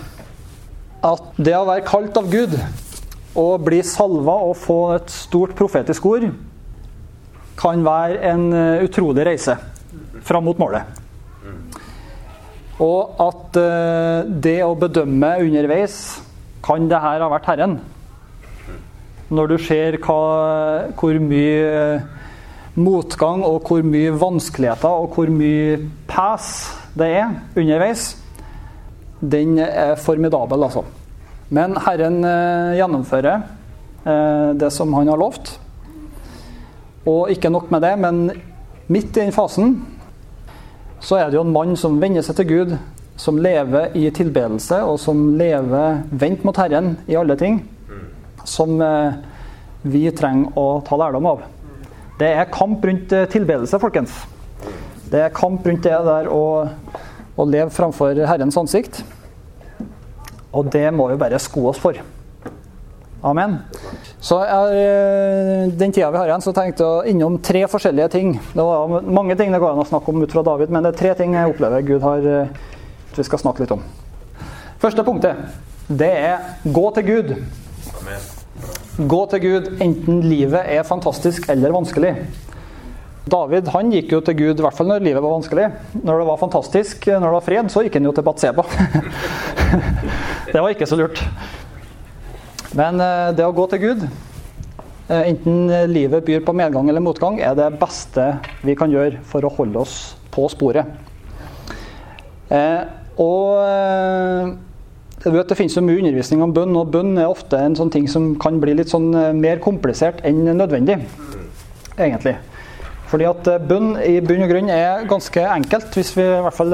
at 1.03 1.27
det 1.37 1.53
å 1.57 1.67
være 1.67 1.85
kalt 1.85 2.17
av 2.17 2.29
Gud 2.31 2.55
og 3.37 3.65
bli 3.65 3.81
salva 3.85 4.37
og 4.47 4.57
få 4.61 4.79
et 4.95 5.13
stort 5.13 5.55
profetisk 5.57 6.05
ord 6.09 6.27
kan 7.59 7.85
være 7.85 8.19
en 8.31 8.45
eh, 8.53 8.83
utrolig 8.85 9.25
reise 9.27 9.55
fram 10.25 10.45
mot 10.47 10.59
målet. 10.61 11.01
Og 12.81 13.21
at 13.21 13.57
eh, 13.61 14.29
det 14.45 14.59
å 14.65 14.73
bedømme 14.77 15.35
underveis 15.43 15.97
kan 16.65 16.87
det 16.89 17.01
her 17.03 17.21
ha 17.21 17.29
vært 17.31 17.49
Herren? 17.51 17.77
Når 19.31 19.53
du 19.53 19.57
ser 19.61 19.97
hva, 20.03 20.19
hvor 20.99 21.19
mye 21.23 21.63
eh, 21.69 22.05
motgang 22.75 23.43
og 23.45 23.67
hvor 23.67 23.85
mye 23.85 24.13
vanskeligheter 24.17 24.89
og 24.89 25.13
hvor 25.15 25.31
mye 25.31 25.77
pes 26.09 26.51
det 26.97 27.09
er 27.19 27.31
underveis, 27.57 28.13
den 29.21 29.57
er 29.59 29.95
formidabel, 29.97 30.65
altså. 30.67 30.83
Men 31.53 31.77
Herren 31.85 32.23
eh, 32.27 32.75
gjennomfører 32.79 33.35
eh, 34.05 34.49
det 34.59 34.71
som 34.73 34.93
han 34.97 35.09
har 35.09 35.19
lovt. 35.21 35.55
Og 37.09 37.31
ikke 37.31 37.51
nok 37.51 37.71
med 37.71 37.83
det, 37.83 37.93
men 37.99 38.23
midt 38.87 39.17
i 39.17 39.23
den 39.23 39.35
fasen 39.35 39.75
så 41.03 41.17
er 41.19 41.29
det 41.29 41.35
jo 41.35 41.43
en 41.43 41.55
mann 41.55 41.75
som 41.79 41.97
venner 41.99 42.23
seg 42.23 42.37
til 42.39 42.47
Gud, 42.47 42.75
som 43.19 43.37
lever 43.37 43.93
i 43.99 44.07
tilbedelse, 44.13 44.79
og 44.87 44.97
som 45.01 45.33
lever 45.37 46.03
vendt 46.09 46.45
mot 46.47 46.57
Herren 46.57 46.95
i 47.11 47.17
alle 47.19 47.35
ting 47.39 47.59
som 48.47 48.81
eh, 48.81 49.13
vi 49.83 50.05
trenger 50.15 50.57
å 50.59 50.81
ta 50.85 50.97
lærdom 50.99 51.27
av. 51.33 51.43
Det 52.19 52.29
er 52.29 52.51
kamp 52.53 52.83
rundt 52.85 53.13
eh, 53.15 53.27
tilbedelse, 53.31 53.79
folkens. 53.81 54.13
Det 55.11 55.21
er 55.25 55.35
kamp 55.35 55.65
rundt 55.67 55.85
det 55.85 55.97
der 56.07 56.29
å, 56.31 56.43
å 57.35 57.45
leve 57.47 57.73
framfor 57.73 58.17
Herrens 58.27 58.57
ansikt. 58.59 59.03
Og 60.53 60.69
det 60.73 60.85
må 60.93 61.09
vi 61.09 61.19
bare 61.21 61.41
sko 61.41 61.67
oss 61.71 61.81
for. 61.81 61.97
Amen. 63.23 63.57
Så 64.23 64.37
jeg, 64.43 64.83
eh, 64.83 65.71
Den 65.79 65.91
tida 65.95 66.11
vi 66.11 66.19
har 66.19 66.29
igjen, 66.29 66.43
så 66.43 66.53
tenkte 66.55 66.85
jeg 66.85 67.15
innom 67.15 67.39
tre 67.41 67.65
forskjellige 67.71 68.11
ting. 68.11 68.37
Det 68.53 68.67
var 68.67 69.01
mange 69.01 69.35
ting 69.39 69.51
det 69.51 69.61
går 69.63 69.73
an 69.73 69.83
å 69.83 69.89
snakke 69.89 70.11
om 70.11 70.23
ut 70.23 70.31
fra 70.31 70.43
David, 70.45 70.71
men 70.71 70.83
det 70.83 70.93
er 70.93 71.01
tre 71.01 71.13
ting 71.19 71.35
jeg 71.35 71.55
opplever 71.55 71.87
Gud 71.87 72.03
har 72.03 72.23
vi 73.13 73.23
skal 73.23 73.39
snakke 73.39 73.63
litt 73.63 73.73
om. 73.75 73.83
Første 74.81 75.03
punktet, 75.05 75.37
det 75.87 76.11
er 76.11 76.55
gå 76.65 76.85
til 76.95 77.05
Gud. 77.07 77.35
Gå 78.93 79.19
til 79.31 79.39
Gud 79.41 79.69
enten 79.81 80.19
livet 80.21 80.67
er 80.69 80.83
fantastisk 80.85 81.47
eller 81.49 81.73
vanskelig. 81.73 82.11
David 83.25 83.71
han 83.73 83.89
gikk 83.89 84.11
jo 84.13 84.19
til 84.21 84.35
Gud 84.37 84.59
i 84.59 84.65
hvert 84.65 84.75
fall 84.77 84.91
når 84.91 85.01
livet 85.01 85.23
var 85.23 85.33
vanskelig. 85.33 85.63
Når 86.03 86.19
det 86.21 86.27
var 86.27 86.37
fantastisk, 86.37 87.07
når 87.07 87.25
det 87.25 87.31
var 87.33 87.45
fred, 87.47 87.71
så 87.73 87.81
gikk 87.81 87.97
han 87.97 88.05
jo 88.05 88.11
til 88.13 88.25
Batseba. 88.27 88.65
det 90.53 90.61
var 90.61 90.69
ikke 90.75 90.85
så 90.85 90.99
lurt. 90.99 91.23
Men 92.77 93.01
eh, 93.01 93.31
det 93.33 93.47
å 93.47 93.55
gå 93.57 93.65
til 93.71 93.81
Gud, 93.81 94.05
eh, 94.05 95.23
enten 95.23 95.73
livet 95.89 96.27
byr 96.27 96.45
på 96.45 96.53
medgang 96.53 96.85
eller 96.91 97.01
motgang, 97.01 97.39
er 97.41 97.57
det 97.57 97.71
beste 97.81 98.27
vi 98.61 98.77
kan 98.77 98.93
gjøre 98.93 99.23
for 99.25 99.41
å 99.41 99.53
holde 99.57 99.81
oss 99.87 99.97
på 100.33 100.45
sporet. 100.53 100.85
Eh, 102.53 102.83
og 103.17 104.53
vet, 105.23 105.49
Det 105.49 105.57
finnes 105.57 105.75
jo 105.75 105.81
mye 105.85 105.99
undervisning 106.01 106.41
om 106.43 106.53
bønn, 106.53 106.75
og 106.75 106.91
bønn 106.91 107.17
er 107.17 107.29
ofte 107.31 107.59
en 107.59 107.75
sånn 107.75 107.91
ting 107.91 108.07
som 108.07 108.35
kan 108.39 108.59
bli 108.59 108.73
litt 108.73 108.91
sånn 108.91 109.11
mer 109.39 109.59
komplisert 109.63 110.23
enn 110.23 110.43
nødvendig. 110.57 110.99
egentlig. 111.97 112.37
Fordi 113.13 113.25
at 113.29 113.47
bønn 113.69 113.91
i 114.01 114.19
bunn 114.25 114.41
og 114.41 114.49
grunn 114.49 114.69
er 114.73 115.03
ganske 115.05 115.41
enkelt, 115.45 115.93
hvis 115.93 116.15
vi 116.17 116.23
i 116.25 116.41
hvert 116.41 116.57
fall 116.57 116.73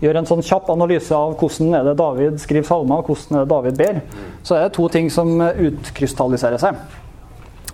gjør 0.00 0.18
en 0.18 0.28
sånn 0.30 0.42
kjapp 0.42 0.70
analyse 0.72 1.12
av 1.12 1.34
hvordan 1.36 1.74
er 1.76 1.84
det 1.90 1.96
David 2.00 2.40
skriver 2.40 2.66
salmer, 2.66 3.02
og 3.02 3.10
hvordan 3.10 3.36
er 3.36 3.44
det 3.44 3.52
David 3.52 3.76
ber, 3.76 4.00
så 4.42 4.56
er 4.56 4.64
det 4.64 4.72
to 4.78 4.88
ting 4.88 5.10
som 5.12 5.34
utkrystalliserer 5.40 6.62
seg. 6.62 6.80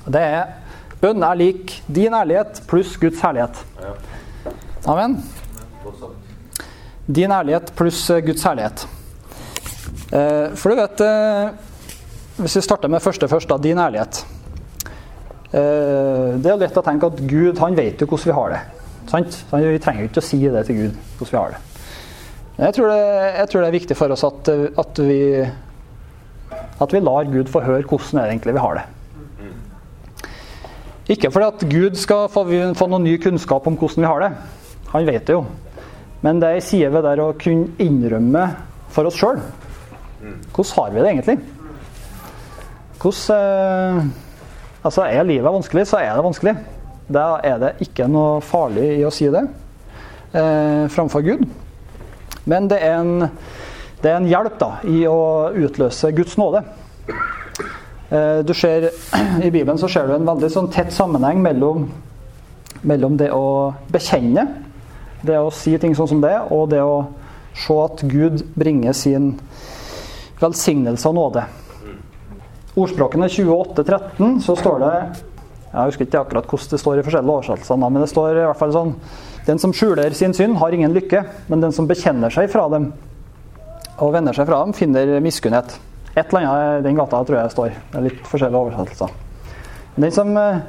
Det 0.08 0.20
er 0.20 0.50
bønn 1.00 1.22
er 1.22 1.38
lik 1.38 1.78
din 1.86 2.16
ærlighet 2.18 2.64
pluss 2.66 2.96
Guds 3.00 3.22
herlighet. 3.22 3.62
Amen. 4.88 5.20
Din 7.06 7.32
ærlighet 7.32 7.72
pluss 7.78 8.02
Guds 8.26 8.42
herlighet. 8.44 8.88
Eh, 10.08 10.54
for 10.56 10.72
du 10.72 10.78
vet 10.78 11.00
eh, 11.04 11.50
Hvis 12.38 12.56
vi 12.56 12.64
starter 12.64 12.88
med 12.88 13.02
første 13.04 13.28
først, 13.28 13.48
da, 13.50 13.58
din 13.60 13.78
ærlighet. 13.78 14.22
Eh, 15.52 16.36
det 16.40 16.52
er 16.52 16.60
lett 16.60 16.76
å 16.78 16.84
tenke 16.86 17.10
at 17.10 17.22
Gud 17.28 17.60
han 17.60 17.76
vet 17.76 18.00
jo 18.00 18.08
hvordan 18.08 18.30
vi 18.30 18.36
har 18.36 18.54
det. 18.54 18.60
Sant? 19.08 19.40
Vi 19.52 19.80
trenger 19.82 20.08
ikke 20.08 20.22
å 20.22 20.28
si 20.28 20.40
det 20.44 20.66
til 20.68 20.78
Gud 20.82 21.00
hvordan 21.18 21.32
vi 21.32 21.40
har 21.40 21.56
det. 21.56 21.64
Jeg 22.58 22.74
tror, 22.74 22.90
det, 22.90 23.02
jeg 23.38 23.48
tror 23.50 23.60
det, 23.62 23.66
er 23.68 23.76
viktig 23.76 23.96
for 23.96 24.10
oss 24.10 24.24
at, 24.26 24.48
at, 24.82 25.00
vi, 25.06 25.18
at 26.82 26.94
vi 26.94 27.02
lar 27.04 27.28
Gud 27.30 27.52
få 27.52 27.62
høre 27.62 27.86
hvordan 27.86 28.18
det 28.18 28.24
egentlig 28.32 28.56
vi 28.56 28.64
har 28.64 28.80
det. 28.80 28.86
Ikke 31.14 31.30
fordi 31.32 31.46
at 31.46 31.62
Gud 31.70 32.00
skal 32.00 32.26
få, 32.28 32.42
få 32.76 32.88
noen 32.90 33.06
ny 33.06 33.14
kunnskap 33.22 33.66
om 33.70 33.78
hvordan 33.78 34.02
vi 34.02 34.10
har 34.10 34.24
det. 34.24 34.32
Han 34.90 35.06
vet 35.06 35.28
det 35.28 35.38
jo. 35.38 35.44
Men 36.26 36.42
det 36.42 36.50
er 36.50 36.58
ei 36.58 36.66
side 36.66 36.90
ved 36.92 37.06
det 37.06 37.22
å 37.22 37.36
kunne 37.38 37.70
innrømme 37.80 38.44
for 38.92 39.08
oss 39.08 39.16
sjøl. 39.20 39.38
Hvordan 40.18 40.74
har 40.76 40.90
vi 40.90 41.02
det 41.02 41.12
egentlig? 41.12 41.38
Hvordan 42.98 43.36
eh, 43.36 44.08
Altså, 44.88 45.02
er 45.02 45.26
livet 45.26 45.52
vanskelig, 45.52 45.86
så 45.90 45.98
er 45.98 46.14
det 46.14 46.24
vanskelig. 46.24 46.54
Da 47.12 47.40
er 47.44 47.56
det 47.58 47.70
ikke 47.82 48.06
noe 48.08 48.38
farlig 48.44 48.86
i 49.00 49.04
å 49.04 49.10
si 49.12 49.26
det 49.32 49.42
eh, 49.42 50.84
framfor 50.92 51.24
Gud. 51.26 51.42
Men 52.48 52.68
det 52.70 52.78
er 52.84 53.00
en, 53.00 53.26
det 54.00 54.12
er 54.12 54.20
en 54.20 54.28
hjelp 54.30 54.58
da, 54.60 54.70
i 54.86 55.02
å 55.10 55.50
utløse 55.50 56.12
Guds 56.16 56.38
nåde. 56.40 56.62
Eh, 58.08 58.40
du 58.46 58.54
ser, 58.56 58.88
I 59.46 59.50
Bibelen 59.50 59.80
så 59.80 59.90
ser 59.90 60.08
du 60.08 60.14
en 60.14 60.28
veldig 60.28 60.52
sånn 60.54 60.70
tett 60.72 60.94
sammenheng 60.94 61.42
mellom, 61.44 61.88
mellom 62.86 63.18
det 63.20 63.32
å 63.34 63.74
bekjenne, 63.92 64.46
det 65.26 65.40
å 65.42 65.50
si 65.52 65.74
ting 65.82 65.96
sånn 65.98 66.12
som 66.14 66.22
det, 66.22 66.36
og 66.54 66.70
det 66.70 66.84
å 66.86 67.02
se 67.58 67.74
at 67.82 68.06
Gud 68.06 68.46
bringer 68.54 68.94
sin 68.94 69.32
velsignelse 70.40 71.08
og 71.10 71.16
nåde. 71.18 71.46
Ordspråkene 72.78 73.26
28-13 73.32 74.38
så 74.44 74.54
står 74.58 74.78
det 74.84 74.92
Jeg 75.68 75.90
husker 75.90 76.06
ikke 76.06 76.20
akkurat 76.22 76.46
hvordan 76.48 76.70
det 76.70 76.80
står 76.80 77.00
i 77.00 77.04
forskjellige 77.06 77.34
oversettelser, 77.34 77.80
men 77.82 78.00
det 78.00 78.10
står 78.12 78.38
i 78.38 78.46
hvert 78.46 78.60
fall 78.60 78.74
sånn 78.76 78.94
den 79.48 79.60
som 79.60 79.72
skjuler 79.72 80.12
sin 80.12 80.34
synd, 80.36 80.58
har 80.60 80.74
ingen 80.76 80.92
lykke, 80.92 81.22
men 81.48 81.62
den 81.62 81.72
som 81.72 81.86
bekjenner 81.88 82.32
seg 82.32 82.50
fra 82.52 82.66
dem 82.68 82.90
og 83.98 84.12
vender 84.12 84.36
seg 84.36 84.44
fra 84.48 84.58
dem, 84.60 84.74
finner 84.76 85.14
miskunnhet. 85.24 85.78
Et 86.12 86.20
eller 86.20 86.44
annet 86.44 86.82
i 86.82 86.84
den 86.84 86.98
gata 86.98 87.22
tror 87.24 87.38
jeg 87.38 87.54
står. 87.54 87.70
Det 87.88 87.98
er 87.98 88.06
litt 88.10 88.28
forskjellige 88.28 88.60
oversettelser. 88.66 89.14
Den 89.98 90.12
som, 90.14 90.36
eh, 90.36 90.60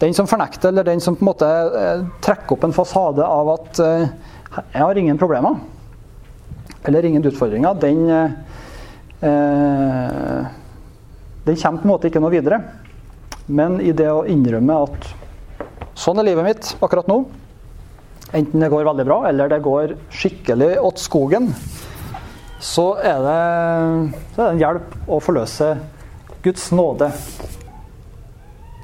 den 0.00 0.14
som, 0.14 0.26
fornekter, 0.26 0.68
eller 0.72 0.88
den 0.88 1.00
som 1.00 1.16
på 1.16 1.22
en 1.22 1.28
måte 1.28 1.50
eh, 1.82 2.06
trekker 2.24 2.56
opp 2.56 2.64
en 2.64 2.72
fasade 2.72 3.26
av 3.26 3.52
at 3.52 3.82
eh, 3.84 4.08
jeg 4.56 4.82
har 4.82 4.98
ingen 4.98 5.20
problemer, 5.20 5.60
eller 6.88 7.04
ingen 7.04 7.24
utfordringer, 7.28 7.74
den, 7.74 8.08
eh, 9.22 10.50
den 11.44 11.56
kommer 11.56 11.82
på 11.82 11.86
en 11.86 11.92
måte 11.92 12.10
ikke 12.10 12.22
noe 12.22 12.34
videre. 12.34 12.60
Men 13.46 13.80
i 13.82 13.92
det 13.96 14.10
å 14.10 14.26
innrømme 14.28 14.76
at 14.84 15.08
sånn 15.98 16.20
er 16.22 16.28
livet 16.30 16.46
mitt 16.46 16.74
akkurat 16.82 17.08
nå, 17.10 17.22
enten 18.32 18.62
det 18.62 18.70
går 18.72 18.86
veldig 18.86 19.06
bra 19.08 19.18
eller 19.28 19.50
det 19.50 19.62
går 19.64 19.96
skikkelig 20.14 20.76
åt 20.80 21.02
skogen, 21.02 21.50
så 22.62 22.92
er 23.02 23.18
det, 23.26 23.40
så 24.36 24.38
er 24.38 24.44
det 24.44 24.52
en 24.52 24.62
hjelp 24.62 24.94
å 25.10 25.18
forløse 25.22 25.72
Guds 26.44 26.70
nåde. 26.74 27.10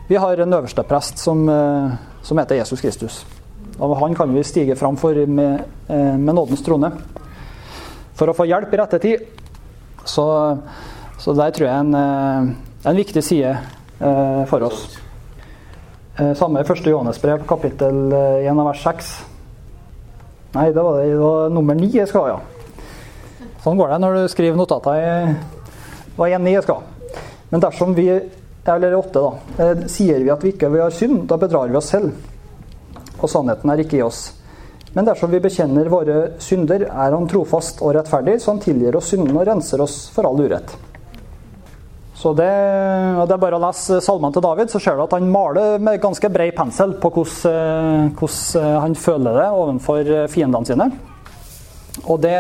Vi 0.08 0.18
har 0.18 0.42
en 0.42 0.58
øverste 0.58 0.82
prest 0.88 1.18
som, 1.22 1.48
eh, 1.48 1.90
som 2.22 2.38
heter 2.38 2.58
Jesus 2.58 2.80
Kristus. 2.80 3.24
Og 3.78 3.96
han 4.00 4.14
kan 4.14 4.34
vi 4.34 4.42
stige 4.42 4.76
fram 4.76 4.96
for 4.96 5.14
med, 5.26 5.64
eh, 5.88 6.16
med 6.16 6.34
nådens 6.34 6.64
trone. 6.64 6.92
For 8.14 8.26
å 8.26 8.34
få 8.34 8.46
hjelp 8.46 8.74
i 8.74 8.76
rette 8.76 8.98
tid. 8.98 9.26
Så, 10.04 10.26
så 11.18 11.34
der 11.38 11.54
tror 11.56 11.68
jeg 11.68 11.86
en, 11.86 11.94
eh, 11.94 12.88
en 12.90 13.00
viktig 13.02 13.24
side 13.24 13.56
for 14.46 14.62
oss. 14.62 14.82
Samme 16.38 16.60
i 16.62 16.66
1. 16.70 16.84
Johannes 16.86 17.18
brev, 17.18 17.40
kapittel 17.50 18.12
1 18.14 18.46
av 18.52 18.68
vers 18.68 18.84
6. 18.84 19.08
Nei, 20.54 20.68
det 20.70 20.84
var, 20.84 21.00
det, 21.00 21.08
det 21.10 21.18
var 21.18 21.50
nummer 21.50 21.74
9 21.74 21.88
jeg 21.96 22.06
skal 22.06 22.28
ha, 22.28 22.36
ja. 22.36 23.48
Sånn 23.64 23.78
går 23.80 23.90
det 23.90 23.98
når 24.04 24.14
du 24.14 24.30
skriver 24.30 24.58
notater. 24.58 25.34
Det 26.06 26.14
var 26.20 26.30
én 26.30 26.46
ni 26.46 26.54
jeg 26.54 26.62
skal 26.62 26.78
ha. 26.78 27.22
Men 27.50 27.62
dersom 27.64 27.94
vi, 27.96 28.06
eller 28.64 28.94
8 28.94 29.20
da, 29.20 29.30
eh, 29.64 29.84
sier 29.90 30.22
vi 30.22 30.30
at 30.32 30.44
vi 30.44 30.52
ikke 30.54 30.70
har 30.70 30.86
ha 30.86 30.90
synd, 30.94 31.26
da 31.28 31.38
bedrar 31.40 31.68
vi 31.68 31.78
oss 31.78 31.90
selv. 31.90 32.12
Og 33.18 33.30
sannheten 33.30 33.70
er 33.72 33.82
ikke 33.82 33.98
i 33.98 34.04
oss. 34.04 34.28
Men 34.96 35.08
dersom 35.08 35.30
vi 35.32 35.40
bekjenner 35.44 35.90
våre 35.92 36.18
synder, 36.42 36.86
er 36.88 37.16
Han 37.16 37.28
trofast 37.28 37.82
og 37.84 37.94
rettferdig, 37.96 38.38
så 38.40 38.54
Han 38.54 38.62
tilgir 38.64 38.96
oss 38.96 39.10
syndene 39.12 39.40
og 39.40 39.48
renser 39.48 39.82
oss 39.84 40.06
for 40.14 40.28
all 40.28 40.40
urett. 40.40 40.76
Så 42.18 42.32
det, 42.34 42.48
det, 42.50 43.30
er 43.30 43.38
bare 43.38 43.58
å 43.60 43.62
lese 43.62 44.00
salmene 44.02 44.34
til 44.34 44.42
David, 44.42 44.72
så 44.72 44.80
ser 44.82 44.96
du 44.98 45.04
at 45.04 45.12
han 45.14 45.28
maler 45.30 45.76
med 45.78 46.00
ganske 46.02 46.30
bred 46.34 46.50
pensel 46.56 46.96
på 46.98 47.12
hvordan, 47.14 48.08
hvordan 48.18 48.80
han 48.82 48.96
føler 48.98 49.38
det 49.38 49.44
overfor 49.54 50.10
fiendene 50.32 50.66
sine. 50.66 50.88
Og 52.10 52.18
det, 52.22 52.34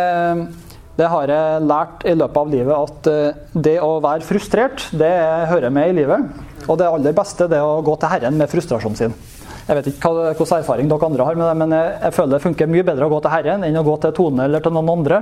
det, 0.98 1.06
har 1.06 1.30
jeg 1.30 1.62
lært 1.70 2.02
i 2.10 2.16
løpet 2.18 2.42
av 2.42 2.52
livet, 2.56 2.74
at 2.74 3.10
eh, 3.12 3.40
det 3.54 3.76
å 3.84 3.94
være 4.02 4.26
frustrert, 4.26 4.88
det 4.98 5.14
hører 5.52 5.74
med 5.74 5.92
i 5.92 5.98
livet. 6.00 6.26
Og 6.66 6.78
det 6.80 6.90
aller 6.90 7.14
beste 7.14 7.46
det 7.50 7.58
er 7.62 7.66
å 7.66 7.82
gå 7.86 7.94
til 8.02 8.12
Herren 8.16 8.38
med 8.38 8.50
frustrasjonen 8.50 8.98
sin. 8.98 9.18
Jeg 9.68 9.76
vet 9.76 9.88
ikke 9.90 10.10
hvilken 10.16 10.60
erfaring 10.62 10.86
dere 10.88 11.08
andre 11.10 11.24
har 11.28 11.36
med 11.36 11.44
det, 11.44 11.56
men 11.60 11.70
jeg, 11.76 11.86
jeg 12.06 12.12
føler 12.16 12.32
det 12.34 12.44
funker 12.46 12.70
mye 12.72 12.86
bedre 12.88 13.04
å 13.04 13.12
gå 13.12 13.18
til 13.24 13.34
Herren 13.34 13.60
enn 13.66 13.76
å 13.76 13.84
gå 13.84 13.94
til 14.00 14.14
Tone 14.16 14.40
eller 14.48 14.60
til 14.64 14.72
noen 14.72 14.94
andre 14.94 15.18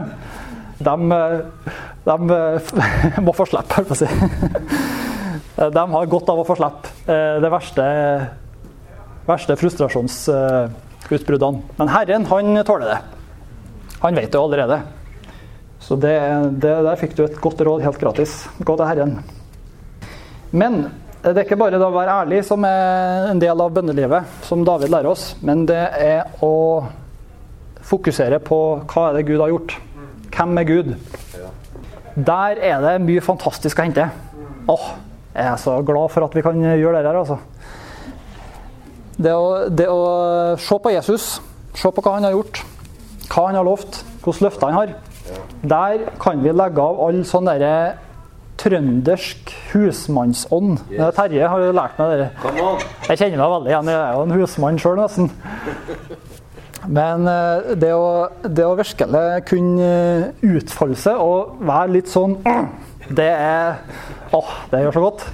de, 0.79 0.95
de 2.07 2.17
må 3.27 3.33
få 3.35 3.45
slippe, 3.49 3.75
holdt 3.75 3.91
på 3.91 3.97
å 3.97 3.99
si. 3.99 4.07
De 5.57 5.93
har 5.93 6.07
godt 6.13 6.29
av 6.33 6.41
å 6.43 6.45
få 6.47 6.55
slippe 6.59 6.89
eh, 7.09 7.37
det 7.43 7.51
verste, 7.53 7.85
verste 9.27 9.57
frustrasjonsutbruddene. 9.57 11.61
Men 11.81 11.89
Herren, 11.95 12.27
han 12.29 12.65
tåler 12.69 12.89
det. 12.93 13.01
Han 14.03 14.19
vet 14.21 14.33
det 14.33 14.41
allerede. 14.41 14.79
Så 15.81 15.97
det, 15.97 16.19
det, 16.61 16.83
der 16.85 16.97
fikk 17.01 17.17
du 17.17 17.25
et 17.25 17.41
godt 17.41 17.61
råd 17.65 17.83
helt 17.87 18.01
gratis. 18.01 18.49
Gå 18.61 18.77
til 18.77 18.87
Herren. 18.91 19.13
Men 20.53 20.91
det 21.35 21.41
er 21.41 21.47
ikke 21.47 21.59
bare 21.59 21.79
å 21.83 21.91
være 21.91 22.21
ærlig 22.23 22.45
som 22.47 22.63
er 22.69 23.33
en 23.33 23.41
del 23.43 23.63
av 23.63 23.73
bønnelivet, 23.75 24.37
som 24.47 24.63
David 24.67 24.93
lærer 24.95 25.11
oss, 25.11 25.33
men 25.43 25.65
det 25.67 25.81
er 25.99 26.45
å 26.45 26.85
fokusere 27.87 28.39
på 28.47 28.59
hva 28.87 29.09
er 29.09 29.19
det 29.19 29.25
Gud 29.27 29.43
har 29.43 29.51
gjort. 29.51 29.75
Hvem 30.37 30.61
er 30.61 30.69
Gud? 30.69 30.93
Der 32.15 32.63
er 32.71 32.85
det 32.85 32.95
mye 33.03 33.25
fantastisk 33.25 33.81
å 33.81 33.89
hente. 33.89 34.07
Åh, 34.71 34.87
jeg 35.35 35.51
er 35.51 35.59
så 35.61 35.81
glad 35.87 36.15
for 36.15 36.29
at 36.29 36.39
vi 36.39 36.47
kan 36.47 36.63
gjøre 36.63 37.03
det 37.03 37.11
her, 37.11 37.19
altså. 37.25 37.41
Det 39.17 39.33
å, 39.35 39.51
det 39.73 39.91
å 39.91 40.01
se 40.61 40.79
på 40.79 40.95
Jesus, 40.95 41.29
se 41.75 41.91
på 41.91 42.05
hva 42.05 42.17
han 42.21 42.29
har 42.29 42.37
gjort, 42.37 42.63
hva 43.33 43.49
han 43.49 43.59
har 43.59 43.67
lovt, 43.67 44.03
hvilke 44.23 44.47
løfter 44.47 44.71
han 44.71 44.79
har. 44.79 44.97
Der 45.67 46.11
kan 46.23 46.43
vi 46.45 46.55
legge 46.55 46.83
av 46.83 47.01
all 47.03 47.23
sånn 47.27 47.49
derre 47.49 47.97
trøndersk 48.67 49.53
husmannsånd. 49.73 50.81
Yes. 50.91 51.15
Terje 51.17 51.51
har 51.51 51.63
jo 51.63 51.75
lært 51.77 52.01
meg 52.01 52.13
det. 52.19 52.29
Jeg 53.07 53.21
kjenner 53.21 53.39
meg 53.39 53.53
veldig 53.55 53.73
igjen. 53.73 53.91
Jeg 53.93 54.01
er 54.03 54.17
jo 54.17 54.25
en 54.27 54.37
husmann 54.41 54.81
sjøl, 54.83 54.99
nesten. 54.99 55.31
Men 56.99 57.27
eh, 57.31 57.73
det 57.83 57.93
å, 57.95 58.11
det 58.43 58.67
å 58.67 58.75
virkelig 58.79 59.23
kunne 59.49 59.87
eh, 59.87 60.45
utfolde 60.55 60.99
seg 61.01 61.19
og 61.19 61.57
være 61.67 61.97
litt 61.97 62.13
sånn 62.13 62.37
Det 63.19 63.27
er 63.27 63.81
Åh, 64.35 64.53
det 64.71 64.81
gjør 64.83 64.97
så 64.97 65.03
godt. 65.05 65.25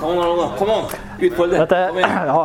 Kom 0.00 0.16
on, 0.16 0.38
da. 0.38 0.46
Kom 0.56 0.70
on. 0.72 0.86
Utfold 1.20 1.52
det. 1.52 1.60
Dette, 1.60 1.80
ja, 2.00 2.38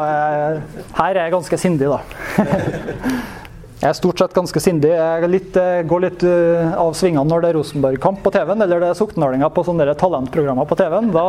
her 1.00 1.16
er 1.16 1.22
jeg 1.22 1.34
ganske 1.38 1.60
sindig, 1.62 1.88
da. 1.88 2.02
Jeg 3.76 3.90
er 3.92 3.98
stort 3.98 4.22
sett 4.22 4.34
ganske 4.34 4.62
sindig. 4.64 4.90
Jeg 4.96 5.30
litt, 5.30 5.58
eh, 5.60 5.82
går 5.84 6.02
litt 6.06 6.24
eh, 6.24 6.72
av 6.80 6.94
svingene 6.96 7.28
når 7.28 7.42
det 7.44 7.50
er 7.50 7.58
Rosenborg-kamp 7.58 8.22
på 8.24 8.32
TV-en, 8.32 8.62
eller 8.64 8.80
det 8.80 8.88
er 8.94 8.98
Sokndalinga 8.98 9.50
på 9.52 9.66
sånne 9.68 9.96
talentprogrammer 10.00 10.68
på 10.70 10.78
TV-en. 10.80 11.10
Da 11.12 11.26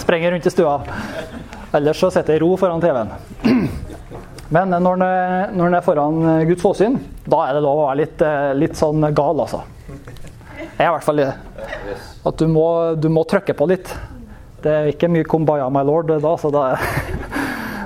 sprenger 0.00 0.30
jeg 0.30 0.34
rundt 0.34 0.48
i 0.48 0.52
stua. 0.54 0.78
Ellers 1.76 2.00
så 2.00 2.08
sitter 2.10 2.34
jeg 2.34 2.40
i 2.40 2.44
ro 2.44 2.54
foran 2.58 2.80
TV-en. 2.80 3.12
Men 4.56 4.72
når 4.82 5.04
en 5.04 5.76
er- 5.76 5.84
foran 5.84 6.22
eh, 6.38 6.46
Guds 6.48 6.64
åsyn, 6.70 6.96
da 7.28 7.42
er 7.46 7.58
det 7.58 7.62
lov 7.66 7.82
å 7.82 7.84
være 7.90 8.00
litt, 8.00 8.24
litt 8.58 8.80
sånn 8.80 9.04
gal, 9.14 9.44
altså. 9.44 9.60
Jeg 10.56 10.86
er 10.86 10.88
i 10.88 10.94
hvert 10.94 11.04
fall 11.04 11.20
det. 11.20 11.28
At 12.26 12.40
du 12.40 12.48
må, 12.48 12.64
du 12.96 13.10
må 13.12 13.26
trykke 13.28 13.52
på 13.54 13.68
litt. 13.68 13.92
Det 14.64 14.72
er 14.72 14.90
ikke 14.90 15.08
mye 15.12 15.28
'kumbaya, 15.28 15.68
my 15.72 15.84
lord' 15.84 16.16
da, 16.20 16.32
så 16.36 16.48
det 16.52 16.64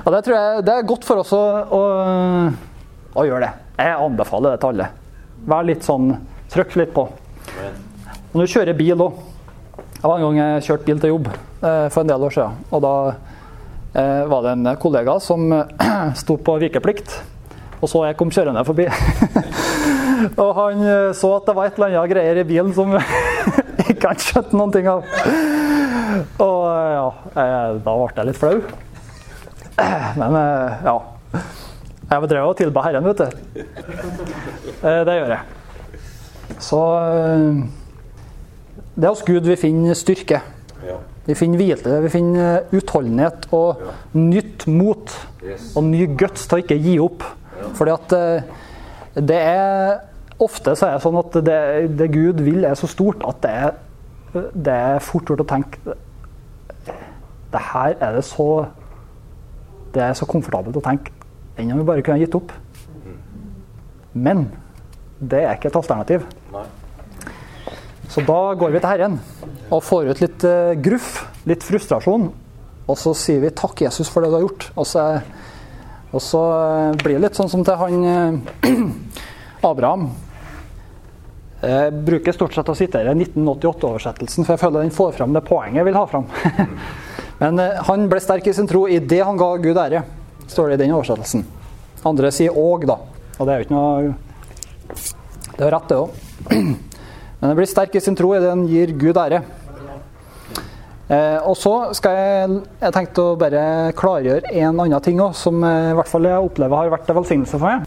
Og 0.05 0.09
det 0.15 0.23
tror 0.23 0.35
jeg 0.35 0.65
det 0.65 0.73
er 0.73 0.87
godt 0.87 1.05
for 1.07 1.19
oss 1.19 1.31
å, 1.35 1.43
å, 1.67 1.83
å 3.15 3.27
gjøre 3.27 3.43
det. 3.47 3.64
Jeg 3.75 3.95
anbefaler 3.99 4.55
det 4.55 4.61
til 4.63 4.71
alle. 4.71 4.87
Vær 5.45 5.67
litt 5.67 5.83
sånn 5.85 6.13
Trykk 6.51 6.75
litt 6.79 6.91
på. 6.95 7.03
Og 7.07 8.35
når 8.37 8.45
du 8.47 8.51
kjører 8.53 8.77
bil 8.77 9.01
òg. 9.01 9.23
Det 9.95 10.05
var 10.05 10.19
en 10.19 10.25
gang 10.27 10.37
jeg 10.37 10.65
kjørte 10.67 10.85
bil 10.85 10.99
til 11.01 11.11
jobb 11.11 11.29
eh, 11.31 11.87
for 11.89 12.03
en 12.03 12.11
del 12.11 12.25
år 12.27 12.33
siden. 12.35 12.59
Og 12.69 12.83
da 12.85 12.91
eh, 13.97 14.21
var 14.29 14.45
det 14.45 14.51
en 14.53 14.69
kollega 14.79 15.15
som 15.23 15.47
sto 16.21 16.37
på 16.37 16.57
vikeplikt. 16.61 17.15
Og 17.81 17.89
så 17.91 18.03
jeg 18.05 18.17
kom 18.19 18.31
kjørende 18.31 18.63
forbi. 18.67 18.85
og 20.43 20.51
han 20.59 20.85
eh, 20.85 21.09
så 21.17 21.33
at 21.39 21.49
det 21.49 21.57
var 21.57 21.71
et 21.71 21.79
eller 21.79 21.97
annet 21.97 22.13
greier 22.13 22.39
i 22.39 22.47
bilen 22.47 22.71
som 22.77 22.93
ikke 23.91 24.13
han 24.13 24.21
skjønte 24.21 24.59
noen 24.61 24.75
ting 24.77 24.91
av. 24.93 25.03
Og 26.45 26.61
ja, 26.69 27.09
da 27.33 27.81
ble 27.81 28.09
jeg 28.13 28.29
litt 28.29 28.39
flau. 28.39 28.59
Men 30.21 30.39
ja. 30.85 30.99
Jeg 32.05 32.29
drev 32.29 32.49
og 32.51 32.57
tilba 32.59 32.83
Herren, 32.85 33.05
vet 33.07 33.17
du. 33.17 33.61
Eh, 34.83 35.01
Det 35.05 35.15
gjør 35.17 35.31
jeg. 35.33 35.39
Så 36.61 36.81
eh, 37.01 37.63
det 38.95 39.07
er 39.07 39.09
hos 39.09 39.23
Gud 39.25 39.47
vi 39.49 39.55
finner 39.59 39.97
styrke. 39.97 40.41
Vi 41.25 41.33
finner 41.33 41.57
hvile, 41.57 42.01
vi 42.03 42.09
finner 42.13 42.67
utholdenhet 42.75 43.47
og 43.55 43.81
nytt 44.13 44.67
mot. 44.69 45.09
Og 45.75 45.83
ny 45.87 46.05
guts 46.17 46.45
til 46.45 46.59
å 46.59 46.61
ikke 46.61 46.77
gi 46.83 46.99
opp. 47.01 47.25
Fordi 47.75 47.95
at 47.95 48.13
eh, 48.19 48.51
det 49.25 49.41
er 49.41 50.03
Ofte 50.35 50.73
så 50.75 50.89
er 50.89 50.97
det 50.97 51.03
sånn 51.05 51.15
at 51.15 51.35
det, 51.47 51.59
det 51.95 52.09
Gud 52.11 52.41
vil, 52.43 52.65
er 52.67 52.75
så 52.75 52.89
stort 52.91 53.21
at 53.23 53.37
det 53.45 53.51
er, 53.55 53.77
det 54.51 54.73
er 54.73 54.97
fort 54.99 55.29
gjort 55.31 55.45
å 55.45 55.47
tenke 55.47 55.93
Det 57.53 57.61
her 57.71 57.95
er 58.03 58.17
det 58.17 58.25
så 58.27 58.65
Det 59.95 60.03
er 60.03 60.17
så 60.19 60.27
komfortabelt 60.27 60.75
å 60.75 60.83
tenke 60.83 61.14
enn 61.57 61.71
om 61.71 61.81
vi 61.81 61.87
bare 61.87 62.03
kunne 62.05 62.21
gitt 62.21 62.35
opp. 62.37 62.53
Men 64.15 64.47
det 65.19 65.43
er 65.43 65.55
ikke 65.55 65.71
et 65.71 65.79
alternativ. 65.79 66.25
Nei. 66.53 66.65
Så 68.11 68.21
da 68.23 68.39
går 68.55 68.71
vi 68.71 68.79
til 68.79 68.87
Herren 68.87 69.15
og 69.73 69.81
får 69.83 70.11
ut 70.11 70.21
litt 70.23 70.43
eh, 70.47 70.75
gruff, 70.79 71.25
litt 71.49 71.65
frustrasjon. 71.65 72.29
Og 72.85 72.99
så 73.01 73.15
sier 73.17 73.41
vi 73.41 73.49
'takk, 73.49 73.81
Jesus, 73.87 74.11
for 74.11 74.21
det 74.21 74.29
du 74.29 74.37
har 74.37 74.45
gjort'. 74.45 74.69
Og 74.75 74.85
så, 74.87 75.05
og 76.11 76.21
så 76.21 76.43
eh, 76.53 76.97
blir 77.01 77.17
det 77.17 77.25
litt 77.25 77.39
sånn 77.39 77.49
som 77.51 77.65
til 77.65 77.79
han 77.81 78.05
eh, 78.05 78.77
Abraham. 79.71 80.11
Jeg 81.65 81.95
bruker 82.05 82.35
stort 82.35 82.53
sett 82.53 82.69
å 82.69 82.77
sitere 82.77 83.15
1988-oversettelsen, 83.15 84.45
for 84.45 84.53
jeg 84.53 84.61
føler 84.61 84.85
den 84.85 84.93
får 84.93 85.15
fram 85.17 85.33
det 85.33 85.41
poenget 85.47 85.81
jeg 85.81 85.87
vil 85.87 85.97
ha 85.97 86.05
fram. 86.07 86.27
Men 87.41 87.59
han 87.87 88.05
ble 88.11 88.21
sterk 88.21 88.45
i 88.47 88.53
sin 88.53 88.69
tro 88.69 88.85
i 88.87 88.99
det 89.01 89.23
han 89.25 89.39
ga 89.39 89.47
Gud 89.63 89.79
ære, 89.81 90.03
står 90.47 90.69
det 90.69 90.79
i 90.79 90.83
den 90.83 90.95
oversettelsen. 90.95 91.45
Andre 92.05 92.31
sier 92.31 92.51
'og', 92.51 92.85
da. 92.87 92.97
Og 93.39 93.47
det 93.47 93.53
er 93.53 93.57
jo 93.57 93.65
ikke 93.65 93.75
noe 93.75 94.15
Det 95.55 95.65
er 95.65 95.71
rett, 95.71 95.89
det 95.89 95.97
òg. 95.97 96.09
Men 97.39 97.49
det 97.49 97.55
blir 97.55 97.67
sterk 97.69 97.95
i 97.95 97.99
sin 97.99 98.15
tro 98.15 98.33
i 98.33 98.39
det 98.39 98.49
den 98.49 98.67
gir 98.67 98.91
Gud 98.91 99.17
ære. 99.17 99.41
Eh, 101.07 101.37
og 101.45 101.53
så 101.57 101.93
skal 101.93 102.15
jeg 102.17 102.61
Jeg 102.81 102.93
tenkte 102.93 103.21
å 103.21 103.35
bare 103.37 103.93
klargjøre 103.93 104.51
en 104.51 104.79
annen 104.79 105.01
ting 105.01 105.19
òg, 105.21 105.35
som 105.37 105.63
eh, 105.63 105.91
i 105.91 105.93
hvert 105.93 106.09
fall 106.09 106.25
jeg 106.25 106.47
opplever 106.47 106.75
har 106.75 106.89
vært 106.89 107.09
en 107.09 107.19
velsignelse 107.19 107.59
for 107.59 107.67
meg. 107.67 107.85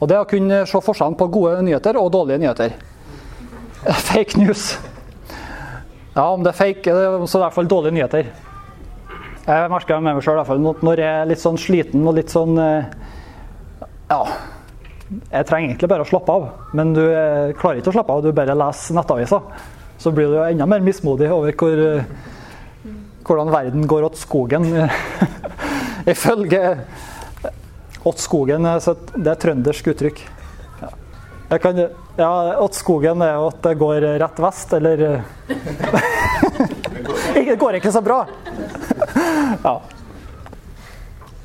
Og 0.00 0.08
det 0.08 0.16
er 0.16 0.22
å 0.22 0.28
kunne 0.28 0.62
se 0.66 0.80
forskjellen 0.80 1.18
på 1.18 1.28
gode 1.28 1.58
nyheter 1.66 1.98
og 2.00 2.12
dårlige 2.14 2.38
nyheter. 2.38 2.76
Fake 4.08 4.38
news. 4.38 4.78
Ja, 6.14 6.30
om 6.32 6.42
det 6.42 6.50
er 6.52 6.58
fake, 6.58 6.90
er 6.90 7.18
det 7.18 7.28
så 7.30 7.38
i 7.38 7.42
hvert 7.44 7.54
fall 7.54 7.68
dårlige 7.70 7.94
nyheter. 7.94 8.30
Jeg 9.50 9.70
merker 9.72 9.98
med 9.98 10.14
meg 10.14 10.22
sjøl 10.22 10.38
når 10.62 11.00
jeg 11.02 11.10
er 11.10 11.26
litt 11.26 11.40
sånn 11.42 11.56
sliten 11.58 12.04
og 12.06 12.14
litt 12.20 12.30
sånn 12.30 12.54
eh, 12.62 12.86
Ja. 14.12 14.20
Jeg 15.10 15.46
trenger 15.48 15.72
egentlig 15.72 15.88
bare 15.90 16.04
å 16.04 16.06
slappe 16.06 16.34
av, 16.38 16.44
men 16.78 16.92
du 16.94 17.02
eh, 17.02 17.50
klarer 17.58 17.80
ikke 17.80 17.90
å 17.90 17.96
slappe 17.96 18.14
av. 18.14 18.20
Du 18.22 18.30
bare 18.30 18.54
leser 18.54 18.94
nettaviser. 18.94 19.42
Så 19.98 20.12
blir 20.14 20.30
du 20.30 20.38
enda 20.44 20.68
mer 20.70 20.84
mismodig 20.86 21.26
over 21.34 21.50
hvor, 21.58 21.82
eh, 21.82 22.06
hvordan 23.26 23.50
verden 23.50 23.88
går 23.90 24.06
åt 24.06 24.20
skogen. 24.20 24.70
Ifølge 26.14 26.60
Åt 28.08 28.16
skogen 28.22 28.64
det 28.64 29.28
er 29.28 29.40
trøndersk 29.42 29.90
uttrykk. 29.92 30.22
Jeg 31.50 31.60
kan, 31.60 31.76
ja, 32.16 32.30
åt 32.62 32.78
skogen 32.78 33.20
er 33.26 33.34
jo 33.34 33.50
at 33.50 33.58
det 33.66 33.74
går 33.82 34.06
rett 34.22 34.38
vest, 34.40 34.72
eller 34.78 35.02
Det 37.34 37.58
går 37.60 37.76
ikke 37.76 37.92
så 37.92 38.00
bra. 38.00 38.22
Ja. 39.64 39.80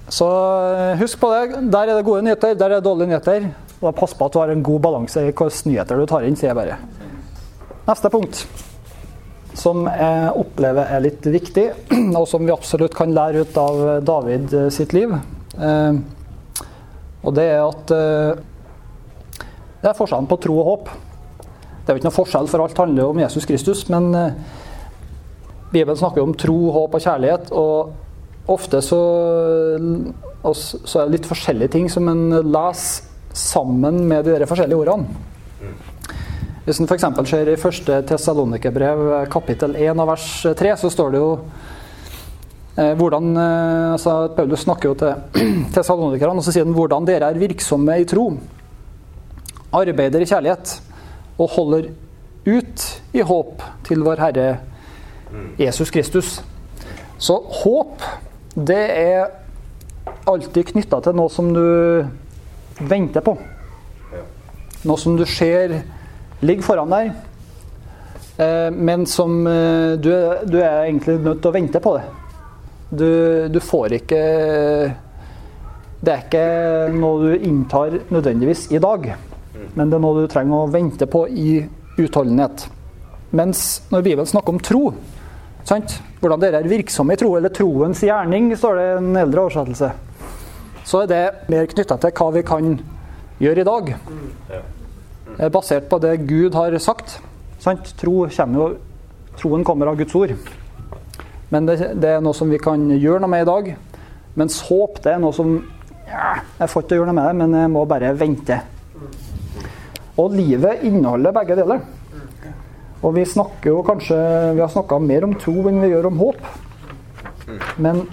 Så 0.07 0.27
eh, 0.73 0.97
husk 0.99 1.19
på 1.19 1.31
det. 1.33 1.61
Der 1.73 1.89
er 1.89 1.97
det 1.97 2.05
gode 2.05 2.21
nyheter, 2.25 2.53
der 2.55 2.69
er 2.69 2.79
det 2.79 2.85
dårlige 2.85 3.09
nyheter. 3.09 3.49
Og 3.81 3.95
Pass 3.97 4.13
på 4.17 4.27
at 4.27 4.33
du 4.33 4.39
har 4.39 4.53
en 4.53 4.63
god 4.63 4.79
balanse 4.81 5.21
i 5.21 5.29
hvilke 5.29 5.49
nyheter 5.69 5.99
du 5.99 6.05
tar 6.09 6.25
inn, 6.25 6.37
sier 6.37 6.51
jeg 6.51 6.57
bare. 6.57 6.77
Neste 7.85 8.09
punkt, 8.13 8.45
som 9.57 9.85
jeg 9.89 10.33
opplever 10.41 10.89
er 10.89 11.03
litt 11.05 11.25
viktig, 11.25 11.65
og 12.19 12.27
som 12.29 12.45
vi 12.45 12.53
absolutt 12.53 12.95
kan 12.97 13.13
lære 13.13 13.45
ut 13.45 13.57
av 13.61 13.85
David 14.05 14.53
eh, 14.53 14.69
sitt 14.73 14.95
liv, 14.95 15.13
eh, 15.57 15.93
og 17.25 17.33
det 17.33 17.45
er 17.49 17.63
at 17.63 17.89
det 19.81 19.89
er 19.89 19.97
forskjellen 19.97 20.27
på 20.29 20.37
tro 20.43 20.59
og 20.61 20.67
håp. 20.67 20.91
Det 21.39 21.89
er 21.89 21.95
jo 21.95 21.97
ikke 21.97 22.05
noe 22.05 22.13
forskjell, 22.13 22.49
for 22.51 22.61
alt 22.61 22.77
handler 22.77 23.01
jo 23.01 23.07
om 23.15 23.21
Jesus 23.23 23.47
Kristus, 23.49 23.81
men 23.89 24.13
Bibelen 25.71 25.97
snakker 25.97 26.23
om 26.23 26.33
tro, 26.37 26.57
håp 26.75 26.97
og 26.97 27.03
kjærlighet. 27.03 27.51
og 27.51 27.93
Ofte 28.45 28.77
så, 28.85 28.99
så 30.53 30.99
er 30.99 31.07
det 31.07 31.15
litt 31.15 31.29
forskjellige 31.29 31.73
ting 31.73 31.87
som 31.89 32.05
en 32.11 32.27
leser 32.45 33.13
sammen 33.35 34.03
med 34.07 34.27
de 34.29 34.47
forskjellige 34.47 34.77
ordene. 34.77 35.23
Hvis 36.65 36.79
en 36.79 36.87
f.eks. 36.89 37.07
ser 37.29 37.49
i 37.51 37.57
første 37.59 37.97
Tessalonikerbrev 38.09 39.01
kapittel 39.33 39.75
1 39.77 39.99
av 40.01 40.07
vers 40.09 40.27
3, 40.57 40.75
så 40.81 40.89
står 40.93 41.11
det 41.13 41.19
jo 41.19 41.31
eh, 42.77 42.93
hvordan 42.97 43.33
eh, 43.33 43.89
altså 43.97 44.15
Paulus 44.37 44.63
snakker 44.65 44.89
jo 44.89 44.95
til 45.01 45.43
tessalonikerne, 45.75 46.39
og 46.39 46.45
så 46.45 46.53
sier 46.55 46.65
han 46.65 46.77
hvordan 46.77 47.09
dere 47.09 47.33
er 47.33 47.41
virksomme 47.41 47.97
i 48.01 48.07
tro, 48.09 48.29
arbeider 49.75 50.23
i 50.23 50.29
kjærlighet 50.29 50.77
og 51.35 51.51
holder 51.57 51.91
ut 52.45 52.87
i 53.17 53.25
håp 53.25 53.67
til 53.89 54.05
vår 54.05 54.21
Herre 54.21 54.47
Jesus 54.47 54.74
Kristus. 55.91 56.41
Så 57.17 57.37
håp, 57.63 58.01
det 58.55 58.81
er 58.91 59.27
alltid 60.27 60.71
knytta 60.73 60.99
til 61.03 61.15
noe 61.17 61.31
som 61.31 61.51
du 61.55 61.65
venter 62.79 63.23
på. 63.23 63.35
Noe 64.85 65.01
som 65.01 65.15
du 65.17 65.25
ser 65.29 65.79
ligger 66.45 66.65
foran 66.65 66.91
deg, 66.91 67.13
eh, 68.43 68.69
men 68.69 69.05
som 69.09 69.39
eh, 69.47 69.95
du, 69.97 70.11
du 70.45 70.59
er 70.59 70.85
egentlig 70.85 71.17
nødt 71.23 71.41
til 71.41 71.51
å 71.51 71.55
vente 71.55 71.81
på 71.81 71.95
det. 71.97 72.05
Du, 72.85 73.09
du 73.49 73.57
får 73.59 73.95
ikke 73.97 74.19
Det 76.05 76.11
er 76.13 76.19
ikke 76.21 76.43
noe 76.93 77.31
du 77.31 77.47
inntar 77.47 77.95
nødvendigvis 78.13 78.67
i 78.75 78.79
dag, 78.83 79.07
men 79.73 79.89
det 79.89 79.97
er 79.97 80.03
noe 80.03 80.21
du 80.21 80.29
trenger 80.29 80.67
å 80.67 80.69
vente 80.69 81.07
på 81.09 81.23
i 81.31 81.63
utholdenhet. 81.97 82.67
Mens 83.35 83.63
når 83.89 84.03
Bibelen 84.05 84.29
snakker 84.29 84.53
om 84.53 84.61
tro, 84.61 84.83
sant? 85.65 85.99
hvordan 86.21 86.41
dere 86.41 86.61
er 86.63 86.69
virksomme 86.69 87.13
i 87.13 87.19
tro, 87.21 87.35
eller 87.37 87.53
troens 87.53 87.99
gjerning, 88.01 88.49
står 88.57 88.79
det 88.79 88.85
i 88.85 88.93
en 88.97 89.17
eldre 89.21 89.43
oversettelse, 89.45 89.91
så 90.85 91.01
er 91.03 91.11
det 91.11 91.23
mer 91.53 91.67
knytta 91.69 91.97
til 92.01 92.13
hva 92.17 92.29
vi 92.33 92.43
kan 92.45 92.71
gjøre 93.41 93.61
i 93.61 93.67
dag. 93.67 93.91
Det 95.35 95.43
er 95.45 95.53
Basert 95.53 95.89
på 95.91 95.99
det 96.01 96.15
Gud 96.25 96.55
har 96.55 96.77
sagt. 96.79 97.17
Sant? 97.59 97.91
Tro 97.99 98.27
kommer 98.29 98.61
jo, 98.61 98.67
troen 99.39 99.65
kommer 99.67 99.91
av 99.91 99.99
Guds 99.99 100.15
ord. 100.17 100.33
Men 101.53 101.67
det, 101.67 101.77
det, 102.01 102.15
er 102.15 102.23
noe 102.23 102.35
som 102.37 102.49
vi 102.49 102.61
kan 102.61 102.87
gjøre 102.93 103.21
noe 103.21 103.31
med 103.31 103.45
i 103.45 103.49
dag. 103.49 103.73
Mens 104.39 104.61
håp 104.67 105.01
det 105.03 105.13
er 105.15 105.21
noe 105.21 105.35
som 105.35 105.57
ja, 106.05 106.39
Jeg 106.59 106.71
får 106.71 106.85
ikke 106.85 106.97
gjøre 106.99 107.09
noe 107.09 107.17
med 107.17 107.29
det, 107.29 107.35
men 107.41 107.59
jeg 107.59 107.73
må 107.73 107.85
bare 107.89 108.13
vente. 108.17 108.59
Og 110.21 110.33
livet 110.33 110.85
inneholder 110.87 111.35
begge 111.35 111.57
deler. 111.59 111.85
Og 113.03 113.15
vi 113.17 113.25
snakker 113.27 113.69
jo 113.69 113.81
kanskje 113.85 114.17
Vi 114.55 114.61
har 114.63 114.71
snakka 114.71 114.99
mer 115.03 115.25
om 115.27 115.35
tro 115.39 115.55
enn 115.69 115.81
vi 115.83 115.91
gjør 115.91 116.09
om 116.11 116.21
håp. 116.21 116.45
Men 117.77 118.05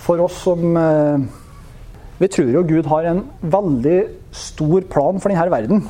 for 0.00 0.20
oss 0.24 0.40
som 0.44 0.76
eh, 0.76 1.22
Vi 2.20 2.28
tror 2.28 2.50
jo 2.52 2.66
Gud 2.68 2.88
har 2.90 3.08
en 3.10 3.22
veldig 3.40 3.98
stor 4.36 4.84
plan 4.90 5.20
for 5.20 5.32
denne 5.32 5.50
verden. 5.50 5.84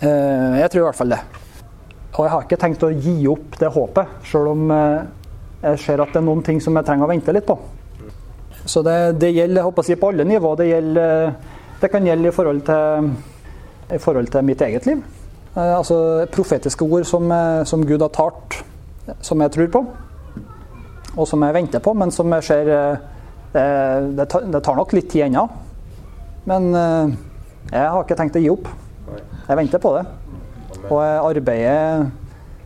Eh, 0.00 0.58
jeg 0.60 0.72
tror 0.72 0.82
i 0.82 0.88
hvert 0.88 0.98
fall 0.98 1.14
det. 1.14 1.20
Og 2.16 2.24
jeg 2.24 2.32
har 2.32 2.44
ikke 2.44 2.58
tenkt 2.60 2.82
å 2.84 2.90
gi 2.90 3.14
opp 3.30 3.54
det 3.60 3.70
håpet, 3.72 4.16
sjøl 4.26 4.50
om 4.50 4.72
eh, 4.74 5.04
jeg 5.60 5.80
ser 5.84 6.02
at 6.02 6.12
det 6.12 6.20
er 6.20 6.26
noen 6.26 6.42
ting 6.44 6.58
som 6.60 6.76
jeg 6.76 6.88
trenger 6.88 7.06
å 7.06 7.12
vente 7.12 7.32
litt 7.36 7.46
på. 7.48 7.56
Så 8.68 8.82
det, 8.84 8.96
det 9.20 9.30
gjelder 9.32 9.60
jeg 9.60 9.68
håper 9.68 9.84
å 9.84 9.86
si, 9.86 9.96
på 10.00 10.10
alle 10.10 10.26
nivåer. 10.28 10.58
Det, 10.60 10.68
gjelder, 10.68 11.32
det 11.80 11.90
kan 11.92 12.06
gjelde 12.08 12.28
i 12.28 12.34
forhold, 12.34 12.62
til, 12.66 13.10
i 13.96 14.00
forhold 14.02 14.32
til 14.34 14.46
mitt 14.50 14.64
eget 14.66 14.88
liv. 14.88 15.00
Eh, 15.56 15.72
altså 15.76 16.26
profetiske 16.32 16.86
ord 16.86 17.06
som, 17.08 17.32
som, 17.66 17.86
Gud 17.86 18.02
har 18.04 18.12
talt, 18.14 18.60
som 19.24 19.40
jeg 19.42 19.54
tror 19.56 19.72
på. 19.74 19.84
Og 21.16 21.26
som 21.26 21.42
jeg 21.42 21.56
venter 21.56 21.82
på, 21.82 21.94
men 21.94 22.14
som 22.14 22.38
jeg 22.38 22.46
ser 22.46 22.74
Det, 23.50 23.62
det, 24.14 24.26
det 24.46 24.60
tar 24.62 24.76
nok 24.78 24.92
litt 24.94 25.08
tid 25.10 25.24
ennå. 25.24 25.42
Men 26.46 26.68
jeg 26.70 27.82
har 27.82 28.04
ikke 28.04 28.14
tenkt 28.14 28.36
å 28.38 28.42
gi 28.44 28.52
opp. 28.52 28.68
Jeg 29.48 29.58
venter 29.58 29.82
på 29.82 29.90
det. 29.96 30.04
Og 30.84 31.00
jeg 31.02 31.24
arbeider 31.32 32.04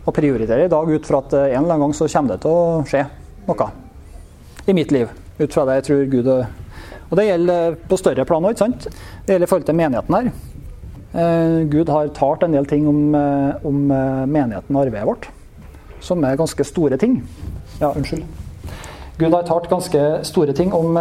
og 0.04 0.12
prioriterer 0.12 0.66
i 0.66 0.68
dag 0.68 0.90
ut 0.92 1.08
fra 1.08 1.22
at 1.24 1.32
en 1.38 1.46
eller 1.46 1.62
annen 1.62 1.86
gang 1.86 1.96
så 1.96 2.08
kommer 2.12 2.34
det 2.34 2.44
til 2.44 2.52
å 2.52 2.82
skje 2.90 3.00
noe 3.48 3.70
i 4.66 4.76
mitt 4.76 4.92
liv. 4.92 5.08
Ut 5.38 5.52
fra 5.52 5.64
det 5.68 5.80
jeg 5.80 5.86
tror 5.88 6.04
Gud 6.12 6.28
Og 6.30 7.16
det 7.18 7.26
gjelder 7.26 7.74
på 7.88 7.96
større 7.98 8.24
plan 8.28 8.44
òg, 8.44 8.54
ikke 8.54 8.64
sant? 8.64 8.86
Det 9.24 9.34
gjelder 9.34 9.48
i 9.48 9.50
forhold 9.50 9.66
til 9.68 9.76
menigheten 9.78 10.16
her. 10.16 10.53
Eh, 11.14 11.62
Gud 11.70 11.88
har 11.88 12.09
talt 12.11 12.42
en 12.42 12.53
del 12.53 12.66
ting 12.66 12.88
om, 12.90 13.14
eh, 13.14 13.66
om 13.66 13.90
eh, 13.90 14.27
menigheten 14.27 14.74
og 14.74 14.83
arbeidet 14.83 15.07
vårt, 15.07 15.29
som 16.00 16.24
er 16.24 16.37
ganske 16.37 16.64
store 16.64 16.96
ting. 16.98 17.20
Ja, 17.81 17.92
unnskyld. 17.92 18.24
Gud 19.18 19.31
har 19.31 19.42
talt 19.46 19.68
ganske 19.70 20.24
store 20.27 20.53
ting 20.53 20.74
om, 20.74 20.96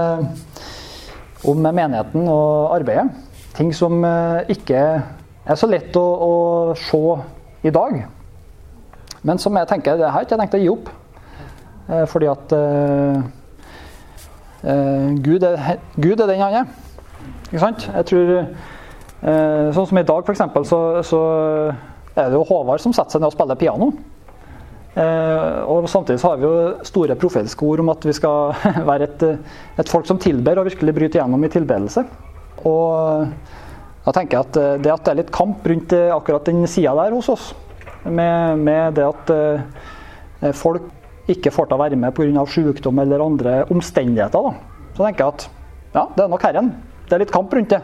om 1.50 1.58
menigheten 1.58 2.28
og 2.30 2.76
arbeidet. 2.76 3.10
Ting 3.58 3.74
som 3.74 4.06
ikke 4.50 4.78
er 5.46 5.56
så 5.58 5.68
lett 5.68 5.98
å, 5.98 6.04
å 6.04 6.76
se 6.78 7.02
i 7.66 7.72
dag. 7.74 8.04
Men 9.24 9.42
som 9.42 9.58
jeg 9.58 9.68
tenker, 9.68 9.98
det 9.98 10.12
har 10.12 10.22
jeg 10.22 10.30
ikke 10.30 10.38
tenkt 10.44 10.60
å 10.60 10.62
gi 10.62 10.70
opp. 10.70 10.92
Fordi 12.14 12.30
at 12.30 12.54
eh, 12.54 13.18
Gud, 15.26 15.44
er, 15.50 15.82
Gud, 15.98 16.20
er, 16.20 16.28
den 16.30 16.46
han 16.46 16.60
er. 16.62 16.70
Ikke 17.50 17.66
sant? 17.66 17.90
Jeg 17.90 18.06
tror 18.14 18.46
Sånn 19.24 19.88
som 19.88 19.98
i 20.00 20.04
dag, 20.04 20.28
f.eks., 20.28 20.68
så, 20.68 20.80
så 21.08 21.20
er 22.14 22.28
det 22.28 22.36
jo 22.36 22.44
Håvard 22.50 22.82
som 22.84 22.94
setter 22.96 23.16
seg 23.16 23.24
ned 23.24 23.32
og 23.32 23.36
spiller 23.38 23.60
piano. 23.60 23.88
Eh, 24.94 25.60
og 25.66 25.88
Samtidig 25.90 26.22
så 26.22 26.34
har 26.34 26.42
vi 26.42 26.46
jo 26.46 26.86
store 26.86 27.16
profetiske 27.18 27.66
ord 27.66 27.82
om 27.82 27.90
at 27.94 28.06
vi 28.06 28.14
skal 28.14 28.54
være 28.90 29.08
et, 29.10 29.26
et 29.82 29.90
folk 29.90 30.06
som 30.10 30.20
tilber 30.22 30.62
og 30.62 30.68
virkelig 30.70 30.96
bryter 30.98 31.22
gjennom 31.22 31.46
i 31.46 31.52
tilbedelse. 31.54 32.06
Og 32.70 33.32
da 34.04 34.14
tenker 34.14 34.38
jeg 34.38 34.50
at 34.50 34.60
eh, 34.62 34.76
det 34.84 34.94
at 34.94 35.06
det 35.06 35.14
er 35.14 35.22
litt 35.24 35.34
kamp 35.34 35.66
rundt 35.72 35.96
eh, 35.98 36.12
akkurat 36.14 36.52
den 36.52 36.68
sida 36.70 36.94
der 37.00 37.16
hos 37.16 37.32
oss, 37.34 37.50
med, 38.04 38.60
med, 38.60 39.00
det 39.00 39.08
at 39.08 39.34
eh, 39.34 40.54
folk 40.60 40.92
ikke 41.32 41.54
får 41.56 41.70
til 41.70 41.78
å 41.78 41.82
være 41.86 41.98
med 42.00 42.14
pga. 42.16 42.46
sykdom 42.52 43.00
eller 43.00 43.24
andre 43.24 43.58
omstendigheter, 43.72 44.44
da. 44.44 44.88
så 44.94 45.06
tenker 45.08 45.24
jeg 45.24 45.34
at 45.34 45.50
ja, 45.94 46.08
det 46.18 46.24
er 46.26 46.32
nok 46.34 46.44
Herren. 46.44 46.74
Det 47.08 47.16
er 47.16 47.22
litt 47.22 47.34
kamp 47.34 47.54
rundt 47.54 47.72
det. 47.72 47.80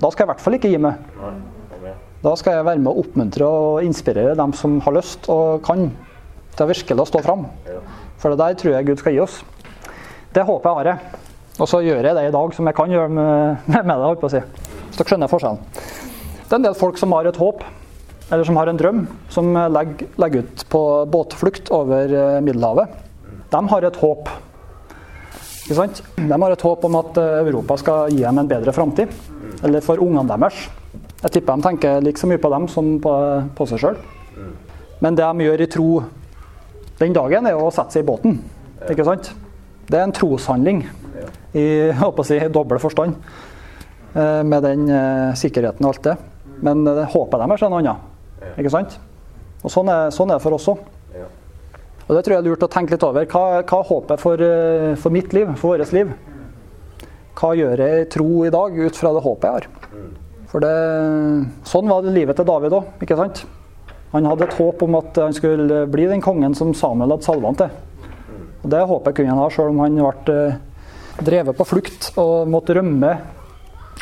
Da 0.00 0.08
skal 0.08 0.24
jeg 0.24 0.28
i 0.28 0.32
hvert 0.32 0.44
fall 0.44 0.56
ikke 0.56 0.70
gi 0.72 0.80
meg. 0.80 1.00
Da 2.20 2.34
skal 2.36 2.58
jeg 2.58 2.66
være 2.66 2.80
med 2.80 2.90
å 2.92 3.00
oppmuntre 3.00 3.46
og 3.48 3.84
inspirere 3.84 4.36
dem 4.36 4.52
som 4.56 4.78
har 4.84 4.96
lyst 4.96 5.28
og 5.32 5.62
kan, 5.64 5.88
til 6.56 6.64
å 6.64 6.68
virkelig 6.68 7.06
stå 7.08 7.22
fram. 7.24 7.46
For 8.20 8.32
det 8.32 8.40
der 8.40 8.56
tror 8.60 8.76
jeg 8.76 8.88
Gud 8.90 9.00
skal 9.00 9.16
gi 9.16 9.22
oss. 9.24 9.40
Det 10.32 10.44
håper 10.46 10.68
jeg 10.68 10.78
har 10.78 10.90
jeg. 10.92 11.20
Og 11.60 11.68
så 11.68 11.80
gjør 11.84 12.06
jeg 12.08 12.16
det 12.16 12.26
i 12.28 12.34
dag 12.34 12.54
som 12.56 12.68
jeg 12.68 12.76
kan 12.76 12.92
gjøre 12.92 13.12
med, 13.12 13.68
med 13.72 13.90
det. 13.90 13.98
holdt 14.04 14.22
på 14.22 14.30
å 14.30 14.32
si. 14.32 14.42
Så 14.90 15.00
dere 15.00 15.12
skjønner 15.12 15.32
forskjellen. 15.32 15.64
Det 16.40 16.52
er 16.52 16.58
en 16.58 16.68
del 16.68 16.78
folk 16.78 17.00
som 17.00 17.12
har 17.16 17.28
et 17.28 17.40
håp, 17.40 17.64
eller 18.30 18.46
som 18.46 18.56
har 18.60 18.70
en 18.70 18.78
drøm, 18.78 19.02
som 19.32 19.50
legger, 19.74 20.08
legger 20.22 20.46
ut 20.46 20.64
på 20.72 20.82
båtflukt 21.12 21.72
over 21.74 22.14
eh, 22.14 22.38
Middelhavet. 22.44 22.96
De 23.50 23.60
har 23.72 23.86
et 23.86 24.00
håp. 24.00 24.30
De 25.70 25.76
har 25.78 26.54
et 26.54 26.64
håp 26.66 26.86
om 26.88 26.98
at 27.00 27.20
eh, 27.22 27.36
Europa 27.44 27.76
skal 27.82 28.14
gi 28.14 28.24
dem 28.24 28.42
en 28.42 28.50
bedre 28.50 28.74
framtid. 28.74 29.14
Eller 29.66 29.84
for 29.84 30.00
ungene 30.00 30.28
deres. 30.30 30.62
Jeg 31.20 31.34
tipper 31.36 31.58
de 31.58 31.66
tenker 31.66 32.00
like 32.04 32.20
så 32.20 32.28
mye 32.30 32.40
på 32.40 32.50
dem 32.52 32.66
som 32.72 32.94
på, 33.02 33.12
på 33.56 33.68
seg 33.68 33.82
sjøl. 33.82 34.00
Men 35.00 35.16
det 35.16 35.26
de 35.26 35.46
gjør 35.46 35.64
i 35.64 35.68
tro 35.70 35.90
den 37.00 37.14
dagen, 37.16 37.46
er 37.48 37.56
å 37.56 37.70
sette 37.72 37.96
seg 37.96 38.04
i 38.04 38.08
båten. 38.08 38.40
Ikke 38.92 39.06
sant? 39.08 39.30
Det 39.88 39.98
er 39.98 40.04
en 40.04 40.14
troshandling 40.14 40.82
i, 41.56 41.64
å 41.90 42.26
si, 42.26 42.36
dobbel 42.52 42.80
forstand. 42.82 43.16
Eh, 44.10 44.42
med 44.44 44.64
den 44.66 44.88
eh, 44.90 45.34
sikkerheten 45.38 45.86
og 45.86 45.94
alt 45.94 46.06
det. 46.08 46.16
Men 46.66 46.82
eh, 46.86 47.04
håpet 47.12 47.40
deres 47.40 47.62
er 47.62 47.72
noe 47.72 47.82
annet. 47.82 48.08
Ikke 48.58 48.72
sant? 48.72 48.96
Og 49.62 49.72
sånn 49.72 49.90
er, 49.92 50.10
sånn 50.14 50.32
er 50.32 50.40
det 50.40 50.44
for 50.44 50.56
oss 50.56 50.68
òg. 50.72 50.82
Og 52.10 52.16
det 52.16 52.24
tror 52.26 52.34
jeg 52.34 52.42
er 52.42 52.46
lurt 52.48 52.64
å 52.66 52.68
tenke 52.72 52.96
litt 52.96 53.04
over. 53.06 53.26
Hva, 53.30 53.60
hva 53.62 53.78
er 53.78 53.86
håpet 53.86 54.18
for, 54.18 54.42
for, 54.98 55.14
mitt 55.14 55.34
liv, 55.36 55.52
for 55.60 55.76
vårt 55.76 55.92
liv? 55.94 56.10
Hva 57.40 57.54
gjør 57.56 57.80
jeg 57.80 58.02
i 58.02 58.08
tro 58.12 58.28
i 58.44 58.52
dag 58.52 58.74
ut 58.76 59.00
fra 59.00 59.14
det 59.16 59.24
håpet 59.24 59.46
jeg 59.48 59.56
har? 59.56 59.68
For 60.50 60.60
det, 60.60 60.74
Sånn 61.70 61.88
var 61.88 62.04
det 62.04 62.12
livet 62.12 62.36
til 62.36 62.48
David 62.48 62.76
òg, 62.76 62.88
ikke 63.00 63.16
sant? 63.16 63.44
Han 64.12 64.26
hadde 64.26 64.48
et 64.48 64.56
håp 64.58 64.82
om 64.84 64.96
at 64.98 65.20
han 65.22 65.36
skulle 65.36 65.84
bli 65.88 66.08
den 66.10 66.20
kongen 66.24 66.56
som 66.58 66.74
Samuel 66.76 67.14
hadde 67.14 67.24
salva 67.24 67.52
han 67.52 67.60
til. 67.60 67.76
Og 68.60 68.70
Det 68.74 68.80
håpet 68.92 69.16
kunne 69.16 69.32
han 69.32 69.40
ha, 69.40 69.48
sjøl 69.48 69.72
om 69.72 69.84
han 69.84 70.00
ble 70.00 70.40
drevet 71.20 71.56
på 71.56 71.68
flukt 71.68 72.10
og 72.20 72.48
måtte 72.50 72.76
rømme 72.76 73.14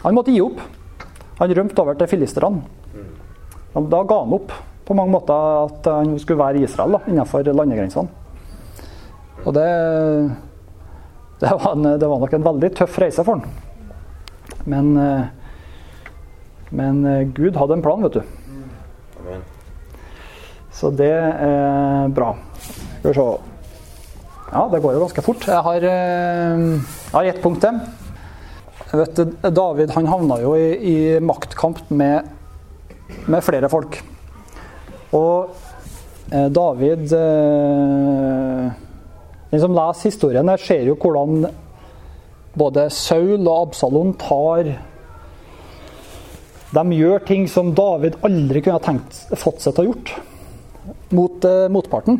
han 0.04 0.14
måtte 0.14 0.30
gi 0.30 0.42
opp. 0.42 0.60
Han 1.40 1.54
rømte 1.54 1.82
over 1.82 1.96
til 1.98 2.10
filisterne. 2.10 2.62
Da 3.74 4.02
ga 4.06 4.18
han 4.22 4.34
opp 4.34 4.52
på 4.86 4.96
mange 4.96 5.12
måter 5.12 5.64
at 5.66 5.88
han 5.90 6.14
skulle 6.22 6.40
være 6.40 6.60
i 6.60 6.66
Israel 6.66 6.96
da, 6.96 7.00
innenfor 7.10 7.46
landegrensene. 7.46 8.08
Og 9.44 9.54
det, 9.54 9.66
det, 11.40 11.52
var 11.52 11.72
en, 11.72 11.86
det, 11.98 12.06
var 12.06 12.22
nok 12.22 12.34
en 12.36 12.46
veldig 12.46 12.70
tøff 12.78 12.98
reise 13.02 13.24
for 13.24 13.38
han. 13.38 13.44
Men, 14.68 14.90
men 16.74 16.98
Gud 17.36 17.56
hadde 17.56 17.78
en 17.78 17.84
plan, 17.84 18.02
vet 18.04 18.18
du. 18.18 19.38
Så 20.74 20.90
det 20.94 21.12
er 21.14 22.10
bra. 22.14 22.34
Skal 22.98 23.10
vi 23.10 23.14
se. 23.16 23.28
Ja, 24.48 24.66
det 24.72 24.82
går 24.82 24.96
jo 24.96 25.04
ganske 25.06 25.24
fort. 25.24 25.46
Jeg 25.48 25.64
har, 25.64 25.86
jeg 25.88 27.14
har 27.14 27.30
ett 27.30 27.42
punkt 27.44 27.64
til. 27.64 27.80
Vet, 28.88 29.18
David 29.52 29.90
han 29.92 30.06
havna 30.08 30.38
jo 30.40 30.54
i, 30.56 30.68
i 30.80 30.96
maktkamp 31.20 31.90
med, 31.92 32.24
med, 33.26 33.42
flere 33.44 33.68
folk. 33.68 33.98
Og 35.12 35.50
eh, 36.32 36.46
David 36.48 37.12
eh, 37.12 38.70
Den 39.50 39.62
som 39.62 39.74
leser 39.76 40.10
historien, 40.10 40.48
der 40.48 40.60
ser 40.60 40.84
jo 40.84 40.96
hvordan 41.00 41.48
både 42.58 42.88
Saul 42.92 43.46
og 43.46 43.68
Absalon 43.68 44.14
tar 44.18 44.74
De 46.74 46.82
gjør 46.92 47.22
ting 47.24 47.46
som 47.48 47.70
David 47.76 48.18
aldri 48.26 48.60
kunne 48.64 48.82
tenkt, 48.84 49.22
fått 49.40 49.62
seg 49.64 49.76
til 49.76 49.86
å 49.86 49.92
gjort 49.92 50.16
mot 51.16 51.44
eh, 51.48 51.68
motparten. 51.72 52.18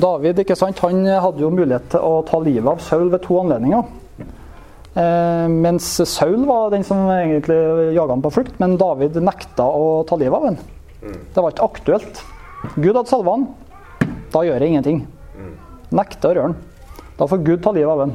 David 0.00 0.40
ikke 0.40 0.56
sant, 0.56 0.80
han 0.80 1.04
hadde 1.04 1.44
jo 1.44 1.50
mulighet 1.52 1.90
til 1.92 2.00
å 2.00 2.22
ta 2.24 2.40
livet 2.40 2.70
av 2.72 2.80
Saul 2.80 3.10
ved 3.12 3.20
to 3.26 3.36
anledninger. 3.42 3.84
Eh, 4.92 5.48
mens 5.52 5.88
Saul 6.08 6.46
var 6.48 6.72
den 6.72 6.84
som 6.84 7.04
egentlig 7.12 7.58
jaga 7.96 8.14
ham 8.14 8.24
på 8.24 8.32
flukt, 8.32 8.56
men 8.60 8.78
David 8.80 9.20
nekta 9.20 9.68
å 9.68 10.02
ta 10.08 10.16
livet 10.20 10.38
av 10.38 10.48
ham. 10.48 10.60
Mm. 11.02 11.18
Det 11.34 11.44
var 11.44 11.52
ikke 11.52 11.68
aktuelt. 11.68 12.22
Gud 12.76 12.94
hadde 12.94 13.10
salva 13.10 13.36
han. 13.36 13.50
Da 14.32 14.44
gjør 14.48 14.64
jeg 14.64 14.72
ingenting. 14.72 15.04
Nekter 15.92 16.32
å 16.32 16.34
røre 16.36 16.52
den. 16.52 17.06
Da 17.18 17.28
får 17.28 17.44
Gud 17.46 17.62
ta 17.62 17.72
livet 17.74 17.92
av 17.92 18.04
ham. 18.04 18.12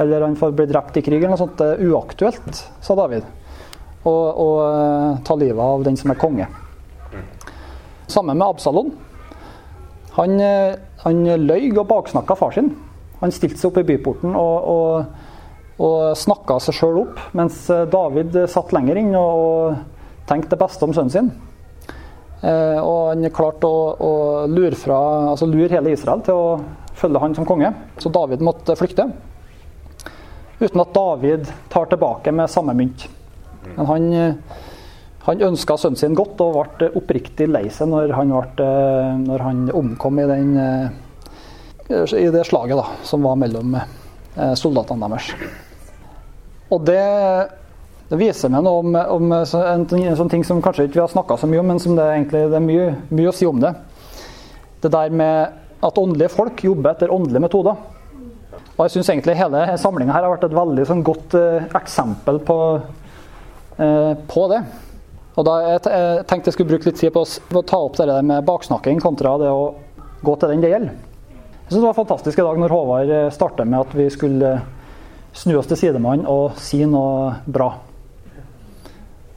Eller 0.00 0.24
han 0.24 0.36
får 0.38 0.54
bli 0.56 0.66
drept 0.70 0.96
i 0.96 1.04
krig 1.04 1.18
eller 1.18 1.34
noe 1.34 1.40
sånt. 1.40 1.56
Det 1.58 1.68
er 1.74 1.90
uaktuelt, 1.90 2.62
sa 2.80 2.96
David. 2.96 3.26
Å, 4.06 4.14
eh, 4.66 5.22
ta 5.26 5.36
livet 5.36 5.60
av 5.60 5.84
den 5.84 5.96
som 5.96 6.10
er 6.10 6.20
konge. 6.20 6.46
Samme 8.08 8.34
med 8.34 8.46
Absalon. 8.46 8.92
Han, 10.16 10.40
eh, 10.40 10.76
han 11.04 11.24
løy 11.24 11.76
og 11.76 11.88
baksnakka 11.88 12.36
far 12.36 12.52
sin. 12.52 12.74
Han 13.20 13.30
stilte 13.30 13.58
seg 13.58 13.70
opp 13.70 13.78
i 13.78 13.88
byporten 13.92 14.34
og, 14.34 14.64
og 14.64 15.06
og 15.80 16.16
snakka 16.18 16.58
seg 16.60 16.76
sjøl 16.76 16.98
opp, 17.06 17.20
mens 17.36 17.62
eh, 17.72 17.86
David 17.88 18.36
satt 18.52 18.74
lenger 18.76 19.00
inn 19.00 19.14
og 19.16 19.78
tenkte 20.28 20.54
det 20.54 20.60
beste 20.60 20.86
om 20.86 20.92
sønnen 20.92 21.14
sin. 21.14 21.30
Eh, 22.44 22.78
og 22.80 23.14
han 23.14 23.24
klarte 23.34 23.68
å, 23.68 23.80
å 23.96 24.12
lure, 24.48 24.76
fra, 24.78 24.98
altså 25.32 25.48
lure, 25.48 25.72
hele 25.72 25.94
Israel 25.96 26.24
til 26.24 26.36
å 26.36 26.58
følge 27.00 27.22
han 27.22 27.36
som 27.36 27.48
konge. 27.48 27.72
Så 27.98 28.12
David 28.12 28.42
måtte 28.44 28.76
flykte. 28.78 29.08
Uten 30.60 30.82
at 30.82 30.92
David 30.94 31.48
tar 31.72 31.88
tilbake 31.90 32.32
med 32.36 32.52
samme 32.52 32.74
mynt. 32.76 33.06
Men 33.76 33.88
han, 33.88 34.12
eh, 34.12 34.58
han 35.26 35.46
ønska 35.50 35.76
sønnen 35.80 36.00
sin 36.00 36.18
godt 36.18 36.40
og 36.44 36.60
ble 36.78 36.90
oppriktig 37.00 37.48
lei 37.48 37.68
seg 37.72 37.88
når 37.92 38.12
eh, 38.12 39.16
når 39.24 39.46
han 39.46 39.64
omkom 39.72 40.20
i, 40.20 40.28
den, 40.28 40.52
i 41.88 42.28
det 42.36 42.44
slaget 42.48 42.76
da, 42.80 42.86
som 43.04 43.24
var 43.24 43.40
mellom 43.40 43.76
soldatene 44.56 45.08
deres. 45.10 45.32
Og 46.70 46.84
det, 46.86 47.02
det 48.10 48.18
viser 48.18 48.50
meg 48.52 48.62
noe 48.66 48.82
om, 48.82 48.94
om 48.94 49.32
en, 49.34 49.86
en, 49.86 50.16
sånn 50.18 50.30
ting 50.30 50.44
som 50.46 50.62
kanskje 50.62 50.86
ikke 50.86 51.00
vi 51.00 51.02
har 51.02 51.10
snakka 51.10 51.36
så 51.38 51.48
mye 51.50 51.62
om, 51.62 51.72
men 51.72 51.82
som 51.82 51.96
det, 51.98 52.06
egentlig, 52.14 52.44
det 52.50 52.58
er 52.58 52.64
mye, 52.64 52.86
mye 53.10 53.30
å 53.30 53.34
si 53.34 53.48
om 53.48 53.58
det. 53.62 53.72
Det 54.82 54.92
der 54.94 55.12
med 55.14 55.59
at 55.80 55.98
åndelige 55.98 56.32
folk 56.32 56.62
jobber 56.64 56.92
etter 56.92 57.12
åndelige 57.12 57.44
metoder. 57.46 57.76
Og 58.76 58.86
jeg 58.86 58.94
syns 58.94 59.10
egentlig 59.12 59.36
hele 59.38 59.62
samlinga 59.80 60.14
her 60.14 60.24
har 60.24 60.34
vært 60.34 60.46
et 60.48 60.56
veldig 60.56 60.86
sånn, 60.88 61.04
godt 61.04 61.36
eh, 61.36 61.68
eksempel 61.76 62.40
på, 62.44 62.56
eh, 63.76 64.12
på, 64.30 64.46
det. 64.52 64.62
Og 65.36 65.46
da 65.46 65.56
jeg, 65.64 65.84
jeg 65.92 66.26
tenkte 66.28 66.50
jeg 66.50 66.56
skulle 66.56 66.72
bruke 66.74 66.90
litt 66.90 67.00
tid 67.00 67.14
på 67.14 67.24
å 67.24 67.62
ta 67.66 67.80
opp 67.80 68.00
det 68.00 68.08
der 68.10 68.26
med 68.26 68.44
baksnakking 68.48 69.00
kontra 69.04 69.36
det 69.40 69.52
å 69.52 69.70
gå 70.24 70.36
til 70.36 70.52
den 70.52 70.64
det 70.64 70.72
gjelder. 70.72 70.98
Jeg 71.70 71.74
synes 71.74 71.84
det 71.84 71.88
var 71.88 72.00
fantastisk 72.00 72.40
i 72.40 72.44
dag 72.44 72.58
når 72.58 72.72
Håvard 72.74 73.10
starta 73.12 73.36
startet 73.36 73.68
med 73.70 73.80
at 73.84 73.92
vi 73.94 74.08
skulle 74.10 74.54
snu 75.32 75.54
oss 75.60 75.68
til 75.70 75.78
sidemannen 75.78 76.26
og 76.28 76.58
si 76.60 76.82
noe 76.88 77.36
bra. 77.46 77.70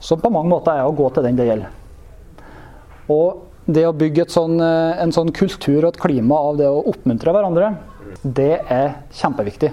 Som 0.03 0.19
på 0.19 0.31
mange 0.33 0.49
måter 0.51 0.79
er 0.79 0.87
å 0.87 0.95
gå 0.95 1.07
til 1.13 1.27
den 1.27 1.37
det 1.37 1.45
gjelder. 1.47 1.75
Og 3.13 3.52
det 3.65 3.85
å 3.87 3.95
bygge 3.95 4.27
sånn, 4.31 4.59
eh, 4.61 5.01
en 5.03 5.11
sånn 5.11 5.31
kultur 5.31 5.83
og 5.83 5.93
et 5.93 6.01
klima 6.01 6.35
av 6.35 6.57
det 6.57 6.67
å 6.67 6.83
oppmuntre 6.91 7.31
hverandre, 7.31 7.75
det 8.23 8.61
er 8.69 8.95
kjempeviktig. 9.11 9.71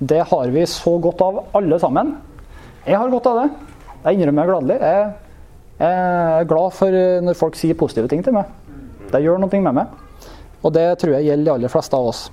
Det 0.00 0.22
har 0.30 0.48
vi 0.48 0.64
så 0.66 0.98
godt 1.00 1.20
av, 1.20 1.44
alle 1.54 1.78
sammen. 1.78 2.14
Jeg 2.86 2.96
har 2.96 3.10
godt 3.10 3.26
av 3.26 3.42
det. 3.42 3.50
Jeg 4.04 4.16
innrømmer 4.16 4.46
gladelig. 4.46 4.78
Jeg, 4.80 5.12
er 5.80 6.44
glad 6.44 6.72
for 6.72 6.88
eh, 6.88 7.20
når 7.20 7.36
folk 7.36 7.56
sier 7.56 7.74
positive 7.74 8.08
ting 8.08 8.24
til 8.24 8.36
meg. 8.36 8.48
Det 9.10 9.22
gjør 9.22 9.40
noe 9.40 9.60
med 9.60 9.74
meg. 9.74 9.86
Og 10.62 10.72
det 10.72 10.98
tror 11.00 11.16
jeg 11.16 11.28
gjelder 11.28 11.44
de 11.44 11.54
aller 11.54 11.72
fleste 11.72 11.96
av 11.96 12.10
oss. 12.10 12.30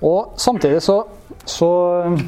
Og 0.00 0.38
samtidig 0.38 0.80
så 0.82 1.04
så 1.48 1.70
eh, 2.04 2.20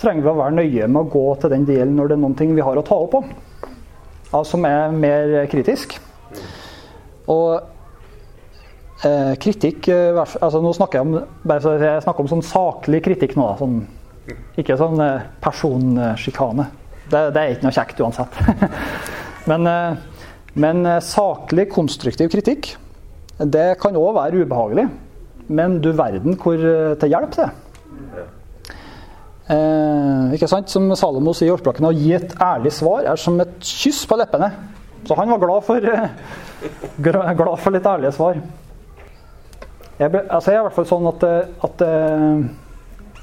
trenger 0.00 0.24
vi 0.24 0.32
å 0.32 0.38
være 0.38 0.56
nøye 0.58 0.88
med 0.88 1.00
å 1.02 1.10
gå 1.12 1.26
til 1.40 1.52
den 1.52 1.66
delen 1.68 1.96
når 1.98 2.10
det 2.10 2.18
er 2.18 2.24
noe 2.24 2.56
vi 2.56 2.66
har 2.66 2.80
å 2.80 2.86
ta 2.86 2.98
opp 2.98 3.14
på, 3.14 3.22
som 4.44 4.64
er 4.68 4.92
mer 4.92 5.46
kritisk. 5.50 5.96
Og 7.28 7.60
eh, 9.04 9.34
kritikk 9.40 9.88
eh, 9.92 10.18
altså 10.18 10.60
Nå 10.64 10.72
snakker 10.76 11.00
jeg 11.00 11.06
om, 11.06 11.16
jeg 11.48 12.04
snakker 12.04 12.24
om 12.24 12.30
sånn 12.32 12.44
saklig 12.46 13.02
kritikk 13.04 13.36
nå. 13.38 13.46
Da, 13.50 13.56
sånn, 13.60 13.80
ikke 14.60 14.78
sånn 14.80 15.00
eh, 15.04 15.26
personsjikane. 15.44 16.68
Det, 17.08 17.22
det, 17.34 17.42
er 17.42 17.54
ikke 17.54 17.68
noe 17.68 17.76
kjekt 17.76 18.02
uansett. 18.04 18.40
men, 19.50 19.68
eh, 19.70 20.32
men 20.58 20.88
saklig, 21.04 21.68
konstruktiv 21.72 22.32
kritikk, 22.32 22.72
det 23.38 23.70
kan 23.80 23.96
òg 23.96 24.16
være 24.16 24.42
ubehagelig. 24.44 24.88
Men 25.48 25.78
du 25.80 25.94
verden 25.96 26.34
hvor 26.36 26.60
til 27.00 27.12
hjelp 27.14 27.36
det 27.36 27.46
er. 27.46 28.26
Eh, 29.48 30.34
ikke 30.36 30.48
sant? 30.50 30.68
Som 30.68 30.90
Salomo 30.98 31.32
sier 31.32 31.48
i 31.48 31.54
Årsblakken, 31.54 31.86
å 31.88 31.94
gi 31.96 32.12
et 32.18 32.34
ærlig 32.44 32.74
svar 32.76 33.06
er 33.08 33.20
som 33.20 33.38
et 33.40 33.54
kyss 33.64 34.02
på 34.08 34.18
leppene. 34.20 34.50
Så 35.08 35.16
han 35.16 35.30
var 35.32 35.40
glad 35.40 35.64
for, 35.64 35.76
eh, 35.76 36.08
glad 37.00 37.58
for 37.58 37.72
litt 37.72 37.86
ærlige 37.86 38.12
svar. 38.12 38.36
Jeg, 39.98 40.12
altså 40.28 40.52
jeg 40.52 40.58
er 40.58 40.60
i 40.60 40.66
hvert 40.68 40.76
fall 40.76 40.90
sånn 40.90 41.08
at, 41.08 41.24
eh, 41.24 41.48
at, 41.64 41.82
eh, 41.82 42.44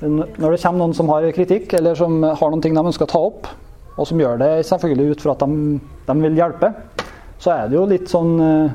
når 0.01 0.51
det 0.51 0.61
kommer 0.63 0.81
noen 0.81 0.95
som 0.95 1.09
har 1.09 1.29
kritikk, 1.31 1.73
eller 1.77 1.95
som 1.95 2.23
har 2.23 2.49
noen 2.49 2.61
ting 2.61 2.73
de 2.73 2.81
ønsker 2.81 3.05
å 3.05 3.13
ta 3.13 3.19
opp, 3.19 3.47
og 3.95 4.07
som 4.07 4.19
gjør 4.19 4.39
det 4.39 4.65
selvfølgelig 4.65 5.11
ut 5.11 5.21
fra 5.21 5.31
at 5.31 5.45
de, 5.45 5.79
de 6.07 6.15
vil 6.25 6.35
hjelpe, 6.41 6.73
så 7.39 7.53
er 7.53 7.69
det 7.69 7.77
jo 7.77 7.85
litt 7.85 8.09
sånn 8.09 8.71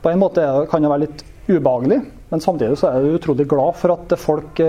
På 0.00 0.08
en 0.10 0.18
måte 0.18 0.40
kan 0.70 0.82
det 0.82 0.88
være 0.88 1.02
litt 1.02 1.22
ubehagelig, 1.48 1.98
men 2.30 2.40
samtidig 2.40 2.78
så 2.78 2.88
er 2.88 3.02
jeg 3.02 3.18
utrolig 3.18 3.46
glad 3.48 3.74
for 3.76 3.92
at 3.92 4.14
folk 4.16 4.60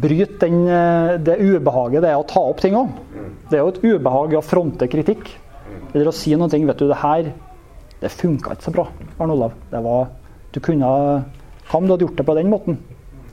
bryte 0.00 0.46
den, 0.46 0.66
eh, 0.68 1.18
det 1.18 1.38
ubehaget 1.40 2.02
det 2.04 2.10
er 2.10 2.20
å 2.20 2.26
ta 2.28 2.40
opp 2.40 2.60
ting 2.62 2.76
òg. 2.78 2.92
Det 3.50 3.58
er 3.58 3.64
jo 3.64 3.72
et 3.72 3.82
ubehag 3.84 4.36
å 4.38 4.44
fronte 4.44 4.88
kritikk. 4.88 5.28
Eller 5.92 6.08
å 6.08 6.14
si 6.16 6.34
noe 6.36 6.48
vet 6.48 6.78
du, 6.78 6.88
det 6.88 7.02
her 7.02 7.32
det 8.02 8.10
funka 8.10 8.56
ikke 8.56 8.66
så 8.66 8.74
bra, 8.74 8.86
Arne 9.20 9.36
Olav. 9.36 9.52
Det 9.70 9.82
var, 9.84 10.08
du 10.52 10.58
kunne 10.60 10.88
Hva 11.68 11.78
om 11.78 11.86
du 11.86 11.92
hadde 11.94 12.04
gjort 12.04 12.18
det 12.18 12.26
på 12.26 12.34
den 12.34 12.50
måten? 12.50 12.78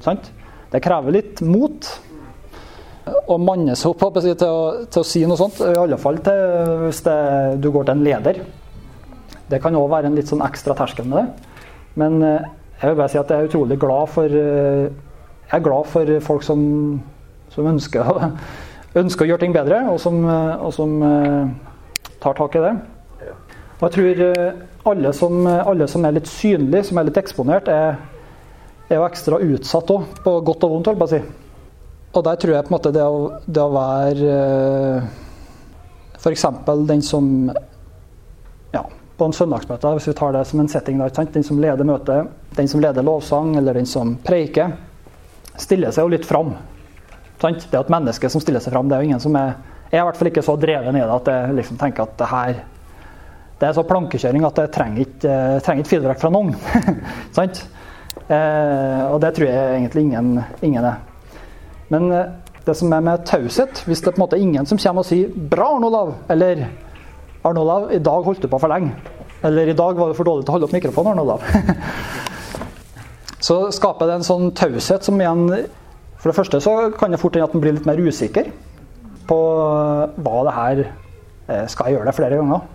Sant? 0.03 0.29
Det 0.69 0.81
krever 0.85 1.11
litt 1.11 1.41
mot 1.41 1.87
å 3.27 3.37
manne 3.41 3.73
seg 3.75 3.89
opp 3.89 4.19
til 4.19 4.29
å, 4.45 4.85
til 4.85 5.01
å, 5.01 5.07
si 5.07 5.23
noe 5.25 5.39
sånt. 5.39 5.57
I 5.65 5.79
alle 5.79 5.97
fall 5.99 6.21
til, 6.23 6.43
hvis 6.85 7.01
det, 7.07 7.17
du 7.63 7.71
går 7.73 7.87
til 7.87 7.95
en 7.95 8.05
leder. 8.05 8.41
Det 9.49 9.59
kan 9.63 9.75
òg 9.75 9.89
være 9.89 10.11
en 10.11 10.17
litt 10.19 10.29
sånn 10.29 10.45
ekstra 10.45 10.77
terskel 10.77 11.09
med 11.09 11.23
det. 11.23 11.65
Men 11.99 12.21
eh, 12.23 12.45
jeg 12.79 12.91
vil 12.91 12.99
bare 13.01 13.11
si 13.11 13.19
at 13.19 13.33
jeg 13.33 13.41
er 13.41 13.49
utrolig 13.49 13.79
glad 13.81 14.11
for 14.13 14.39
eh, 14.39 14.91
jeg 15.49 15.57
er 15.57 15.65
glad 15.65 15.87
for 15.89 16.11
folk 16.21 16.45
som, 16.45 16.61
som 17.49 17.67
ønsker, 17.71 18.05
ønsker, 19.01 19.25
å 19.25 19.29
gjøre 19.31 19.41
ting 19.41 19.55
bedre, 19.55 19.81
og 19.89 19.97
som, 20.01 20.21
og 20.29 20.69
som 20.75 20.95
uh, 21.01 21.49
tar 22.21 22.37
tak 22.37 22.57
i 22.59 22.63
det. 22.67 22.73
Og 23.79 23.85
jeg 23.87 23.95
tror 23.95 24.21
uh, 24.21 24.63
alle 24.91 25.13
som, 25.17 25.47
alle 25.49 25.87
som, 25.89 26.05
er 26.05 26.17
litt 26.19 26.29
synlige, 26.29 26.85
som 26.89 27.01
er 27.01 27.09
litt 27.09 27.17
eksponert, 27.17 27.69
er, 27.73 27.97
er 28.89 29.01
jo 29.01 29.07
ekstra 29.07 29.39
utsatt 29.41 29.93
òg, 29.95 30.05
på 30.21 30.35
godt 30.45 30.67
og 30.67 30.75
vondt. 30.75 30.91
Si. 31.15 31.21
Og 32.13 32.25
der 32.25 32.37
tror 32.41 32.53
jeg 32.55 32.65
på 32.65 32.71
en 32.71 32.77
måte 32.77 32.93
det 32.93 33.05
å, 33.05 33.17
det 33.45 33.61
å 33.63 33.73
være 33.73 34.35
eh, 34.35 35.09
f.eks. 36.17 36.45
den 36.89 37.03
som 37.05 37.27
ja, 38.73 38.81
på 39.17 39.27
en 39.27 39.35
søndagsmøte, 39.35 39.93
hvis 39.97 40.09
vi 40.09 40.15
tar 40.17 40.33
det 40.33 40.45
som 40.49 40.61
en 40.61 40.71
setting, 40.71 41.01
der, 41.01 41.33
den 41.33 41.45
som 41.45 41.61
leder 41.61 41.85
møtet, 41.85 42.31
den 42.57 42.71
som 42.71 42.81
leder 42.81 43.05
lovsang, 43.05 43.53
eller 43.59 43.77
den 43.77 43.89
som 43.89 44.15
preiker 44.25 44.73
stiller 45.61 45.93
seg 45.95 46.05
jo 46.05 46.13
litt 46.13 46.27
fram. 46.27 46.53
Sant? 47.39 47.65
Det 47.69 47.77
er 47.77 47.85
et 47.85 47.93
menneske 47.93 48.29
som 48.31 48.43
stiller 48.43 48.63
seg 48.63 48.73
fram. 48.75 48.89
Det 48.89 48.97
er 48.97 49.03
jo 49.03 49.11
ingen 49.11 49.23
som 49.23 49.35
er 49.39 49.55
Jeg 49.89 49.97
er 49.97 50.03
i 50.03 50.05
hvert 50.05 50.17
fall 50.19 50.29
ikke 50.29 50.45
så 50.45 50.53
dreven 50.61 50.97
i 50.99 51.01
det 51.01 51.13
at 51.15 51.29
jeg 51.33 51.53
liksom 51.57 51.77
tenker 51.81 52.03
at 52.03 52.17
det 52.19 52.27
her 52.29 52.59
Det 53.59 53.67
er 53.67 53.73
så 53.73 53.83
plankekjøring 53.83 54.45
at 54.45 54.59
jeg 54.61 54.71
trenger 54.71 55.01
ikke, 55.01 55.37
trenger 55.65 55.81
ikke 55.83 55.89
feedback 55.89 56.19
fra 56.21 56.29
noen. 56.31 56.53
Sant? 57.37 57.63
Eh, 58.29 59.01
og 59.09 59.17
det 59.19 59.33
tror 59.35 59.49
jeg 59.49 59.73
egentlig 59.79 60.03
ingen, 60.05 60.29
ingen 60.63 60.85
er. 60.85 61.01
Men 61.89 62.11
eh, 62.13 62.29
det 62.65 62.75
som 62.77 62.93
er 62.93 63.03
med 63.03 63.25
taushet, 63.27 63.81
hvis 63.83 64.03
det 64.05 64.13
på 64.13 64.21
en 64.21 64.23
måte 64.23 64.37
er 64.37 64.45
ingen 64.45 64.69
som 64.69 64.79
kommer 64.79 65.03
og 65.03 65.09
sier 65.09 65.27
'Bra, 65.33 65.73
Arne 65.75 65.89
Olav!' 65.89 66.13
eller 66.29 66.67
'Arne 67.43 67.59
Olav, 67.59 67.91
i 67.91 67.99
dag 67.99 68.23
holdt 68.23 68.41
du 68.41 68.47
på 68.47 68.59
for 68.59 68.71
lenge'. 68.71 68.93
Eller 69.43 69.67
'I 69.67 69.73
dag 69.73 69.97
var 69.97 70.07
du 70.07 70.13
for 70.13 70.23
dårlig 70.23 70.45
til 70.45 70.51
å 70.51 70.55
holde 70.55 70.69
opp 70.69 70.77
mikrofonen', 70.77 71.11
Arne 71.11 71.21
Olav. 71.21 71.41
så 73.39 73.59
skaper 73.71 74.09
det 74.09 74.17
en 74.19 74.27
sånn 74.27 74.49
taushet 74.57 75.05
som 75.07 75.19
igjen 75.19 75.45
For 76.19 76.31
det 76.31 76.35
første 76.35 76.59
så 76.63 76.73
kan 76.95 77.13
det 77.13 77.21
fort 77.21 77.37
hende 77.37 77.47
at 77.47 77.55
en 77.55 77.63
blir 77.63 77.77
litt 77.77 77.87
mer 77.87 77.99
usikker 77.99 78.49
på 79.29 79.37
hva 80.25 80.41
det 80.47 80.55
her 80.55 80.81
eh, 80.83 81.65
Skal 81.71 81.87
jeg 81.87 81.97
gjøre 81.97 82.09
det 82.09 82.15
flere 82.17 82.39
ganger? 82.39 82.65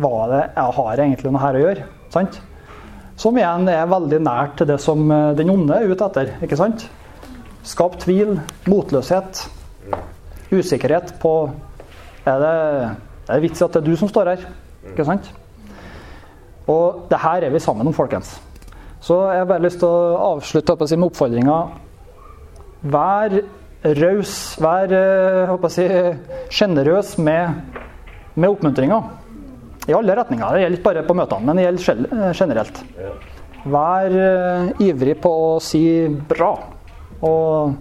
Hva 0.00 0.14
det 0.30 0.40
jeg 0.46 0.76
har 0.78 1.02
egentlig 1.04 1.32
noe 1.34 1.42
her 1.42 1.58
å 1.58 1.62
gjøre? 1.66 1.86
Sant? 2.14 2.38
Som 3.20 3.36
igjen 3.36 3.68
er 3.68 3.90
veldig 3.90 4.20
nært 4.24 4.56
til 4.60 4.70
det 4.70 4.78
som 4.82 5.04
eh, 5.12 5.32
den 5.36 5.52
onde 5.52 5.76
er 5.76 5.92
ute 5.92 6.08
etter. 6.08 6.32
ikke 6.44 6.58
sant? 6.58 6.86
Skap 7.66 7.98
tvil, 8.02 8.38
motløshet, 8.66 9.44
usikkerhet 10.50 11.12
på 11.22 11.34
Er 12.26 12.38
det, 12.38 12.56
er 13.28 13.34
det 13.34 13.42
vits 13.42 13.60
i 13.60 13.64
at 13.66 13.74
det 13.74 13.82
er 13.82 13.86
du 13.90 13.96
som 13.98 14.08
står 14.10 14.32
her? 14.32 14.48
Ikke 14.92 15.06
sant? 15.06 15.28
Og 16.70 17.08
det 17.10 17.18
her 17.18 17.42
er 17.42 17.50
vi 17.50 17.60
sammen 17.62 17.86
om, 17.90 17.94
folkens. 17.94 18.36
Så 19.02 19.16
jeg 19.32 19.42
har 19.42 19.48
bare 19.50 19.64
lyst 19.64 19.80
til 19.82 19.88
å 19.90 20.18
avslutte 20.36 20.76
si, 20.86 20.96
med 20.96 21.08
oppfordringa. 21.10 21.56
Vær 22.92 23.34
raus, 23.98 24.34
vær 24.62 24.94
sjenerøs 26.52 27.16
si, 27.16 27.24
med, 27.26 27.80
med 28.36 28.48
oppmuntringa. 28.52 29.00
I 29.90 29.96
alle 29.98 30.14
retninger. 30.14 30.54
Det 30.54 30.62
gjelder 30.62 30.78
ikke 30.78 30.90
bare 30.92 31.06
på 31.08 31.16
møtene, 31.18 31.48
men 31.48 31.58
det 31.58 31.64
gjelder 31.66 32.36
generelt. 32.38 32.82
Vær 33.72 34.14
uh, 34.14 34.82
ivrig 34.82 35.16
på 35.22 35.32
å 35.48 35.56
si 35.62 35.82
bra. 36.30 36.52
Og 37.26 37.74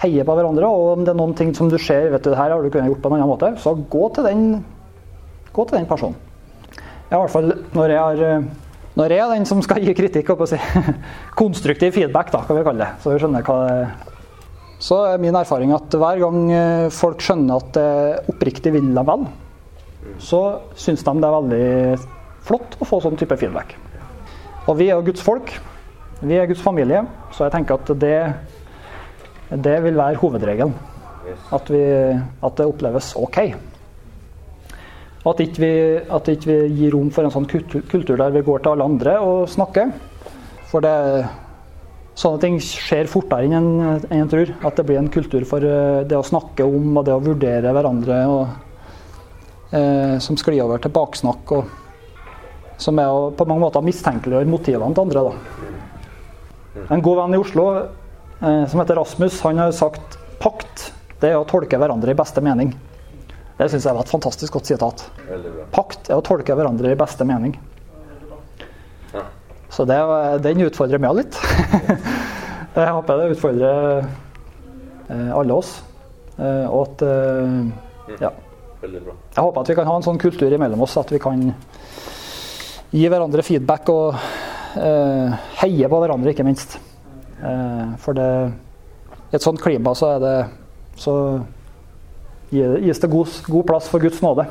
heie 0.00 0.24
på 0.24 0.36
hverandre. 0.38 0.68
Og 0.68 0.92
om 0.96 1.04
det 1.04 1.12
er 1.12 1.20
noen 1.20 1.36
ting 1.36 1.52
som 1.56 1.68
du 1.72 1.76
ser 1.80 2.08
vet 2.14 2.24
du, 2.24 2.32
her 2.36 2.52
har 2.52 2.64
du 2.64 2.72
kunnet 2.72 2.88
gjort 2.94 3.04
på 3.04 3.12
en 3.12 3.18
annen 3.18 3.32
måte, 3.32 3.52
så 3.60 3.76
gå 3.76 4.08
til 4.16 4.28
den, 4.28 4.46
gå 5.52 5.68
til 5.68 5.82
den 5.82 5.88
personen. 5.90 6.16
Jeg, 7.06 7.12
I 7.12 7.20
hvert 7.20 7.34
fall 7.36 7.52
når 7.76 7.92
jeg 7.92 8.00
har 8.00 8.48
når 8.96 9.12
jeg 9.12 9.20
er 9.20 9.32
den 9.34 9.48
som 9.48 9.60
skal 9.64 9.84
gi 9.84 9.92
kritikk, 9.96 10.30
og 10.32 10.46
si, 10.48 10.58
konstruktiv 11.40 11.92
feedback, 11.92 12.30
da, 12.32 12.42
kan 12.48 12.56
vi 12.56 12.64
kalle 12.64 12.84
det, 12.84 12.92
så 13.02 13.12
vi 13.12 13.20
skjønner 13.20 13.44
hva 13.44 13.56
det 13.62 13.80
er. 13.80 14.12
Så 14.86 14.98
er 15.08 15.20
min 15.20 15.36
erfaring 15.36 15.72
at 15.72 15.94
hver 15.96 16.20
gang 16.20 16.50
eh, 16.52 16.86
folk 16.92 17.22
skjønner 17.24 17.60
at 17.60 17.70
det 17.76 18.32
oppriktig 18.32 18.74
vil 18.74 18.90
dem 18.96 19.08
vel, 19.08 19.24
så 20.20 20.40
syns 20.78 21.04
de 21.04 21.14
det 21.20 21.28
er 21.28 21.36
veldig 21.36 21.68
flott 22.46 22.76
å 22.80 22.88
få 22.88 23.00
sånn 23.04 23.16
type 23.20 23.36
feedback. 23.40 23.74
Og 24.66 24.76
vi 24.80 24.90
er 24.90 24.96
jo 24.96 25.06
Guds 25.06 25.24
folk, 25.24 25.56
Vi 26.16 26.32
er 26.32 26.46
Guds 26.48 26.62
familie, 26.64 27.02
så 27.36 27.44
jeg 27.44 27.52
tenker 27.52 27.76
at 27.76 27.90
det, 28.00 28.20
det 29.52 29.74
vil 29.84 29.98
være 29.98 30.16
hovedregelen. 30.16 30.72
At, 31.52 31.68
vi, 31.68 31.82
at 32.16 32.54
det 32.56 32.64
oppleves 32.64 33.10
OK. 33.20 33.36
Og 35.26 35.32
at 35.32 35.42
ikke, 35.42 35.58
vi, 35.58 35.70
at 35.98 36.28
ikke 36.30 36.46
vi 36.52 36.58
gir 36.78 36.92
rom 36.94 37.08
for 37.10 37.26
en 37.26 37.32
sånn 37.34 37.48
kultur, 37.50 38.14
der 38.14 38.30
vi 38.30 38.44
går 38.46 38.62
til 38.62 38.76
alle 38.76 38.86
andre 38.86 39.16
og 39.18 39.48
snakker. 39.50 39.90
For 40.70 40.84
det, 40.84 40.92
sånne 42.14 42.42
ting 42.44 42.60
skjer 42.62 43.10
fortere 43.10 43.48
enn 43.48 43.56
en, 43.58 44.04
enn 44.06 44.22
en 44.22 44.30
tror. 44.30 44.52
At 44.62 44.78
det 44.78 44.86
blir 44.86 45.00
en 45.00 45.10
kultur 45.10 45.42
for 45.48 45.66
eh, 45.66 46.04
det 46.06 46.14
å 46.14 46.26
snakke 46.26 46.66
om 46.66 47.00
og 47.00 47.08
det 47.08 47.16
å 47.16 47.24
vurdere 47.24 47.74
hverandre. 47.74 48.20
Og, 48.30 48.94
eh, 49.74 50.14
som 50.22 50.38
sklir 50.38 50.62
over 50.62 50.84
til 50.84 50.94
baksnakk. 50.94 51.56
Og, 51.58 51.74
som 52.78 53.02
er 53.02 53.10
å 53.10 53.30
på 53.34 53.48
mange 53.50 53.66
måter 53.66 53.82
mistenkeliggjøre 53.82 54.52
motivene 54.52 54.94
til 54.94 55.08
andre. 55.08 55.26
Da. 55.26 56.86
En 56.86 57.02
god 57.02 57.22
venn 57.24 57.34
i 57.34 57.42
Oslo 57.42 57.70
eh, 57.80 58.64
som 58.70 58.78
heter 58.78 59.02
Rasmus, 59.02 59.42
han 59.42 59.64
har 59.64 59.74
sagt 59.74 60.20
pakt 60.38 60.92
det 61.18 61.32
er 61.32 61.40
å 61.40 61.46
tolke 61.48 61.80
hverandre 61.80 62.12
i 62.12 62.18
beste 62.18 62.42
mening. 62.44 62.76
Det 63.56 63.70
syns 63.72 63.86
jeg 63.88 63.96
var 63.96 64.04
et 64.04 64.12
fantastisk 64.12 64.58
godt 64.58 64.68
sitat. 64.68 65.06
Pakt 65.72 66.10
er 66.10 66.18
å 66.18 66.24
tolke 66.24 66.54
hverandre 66.56 66.92
i 66.92 66.98
beste 66.98 67.24
mening. 67.24 67.54
Så 69.72 69.84
det, 69.88 69.96
den 70.44 70.64
utfordrer 70.64 71.00
meg 71.02 71.18
litt. 71.18 71.38
jeg 72.76 72.92
håper 72.96 73.20
det 73.20 73.30
utfordrer 73.34 74.04
eh, 75.08 75.30
alle 75.36 75.56
oss. 75.56 75.72
Eh, 76.36 76.66
og 76.68 76.82
at 76.84 77.06
eh, 77.06 78.20
ja. 78.22 78.32
Jeg 78.86 79.42
håper 79.42 79.62
at 79.62 79.72
vi 79.72 79.76
kan 79.78 79.88
ha 79.88 79.96
en 79.98 80.04
sånn 80.04 80.20
kultur 80.20 80.52
imellom 80.52 80.84
oss 80.84 80.98
at 81.00 81.10
vi 81.10 81.20
kan 81.20 81.48
gi 82.92 83.06
hverandre 83.08 83.42
feedback 83.44 83.88
og 83.90 84.20
heie 84.76 85.88
på 85.88 85.98
hverandre, 86.02 86.34
ikke 86.34 86.44
minst. 86.44 86.76
for 88.04 88.16
det, 88.16 88.26
i 89.32 89.36
et 89.38 89.42
sånt 89.42 89.60
klima 89.64 89.94
så 89.96 90.10
er 90.14 90.20
det 90.20 90.34
så 91.00 91.14
gis 92.50 92.98
det 93.02 93.10
god, 93.10 93.26
god 93.46 93.64
plass 93.66 93.88
for 93.90 93.98
Guds 94.02 94.22
nåde. 94.22 94.46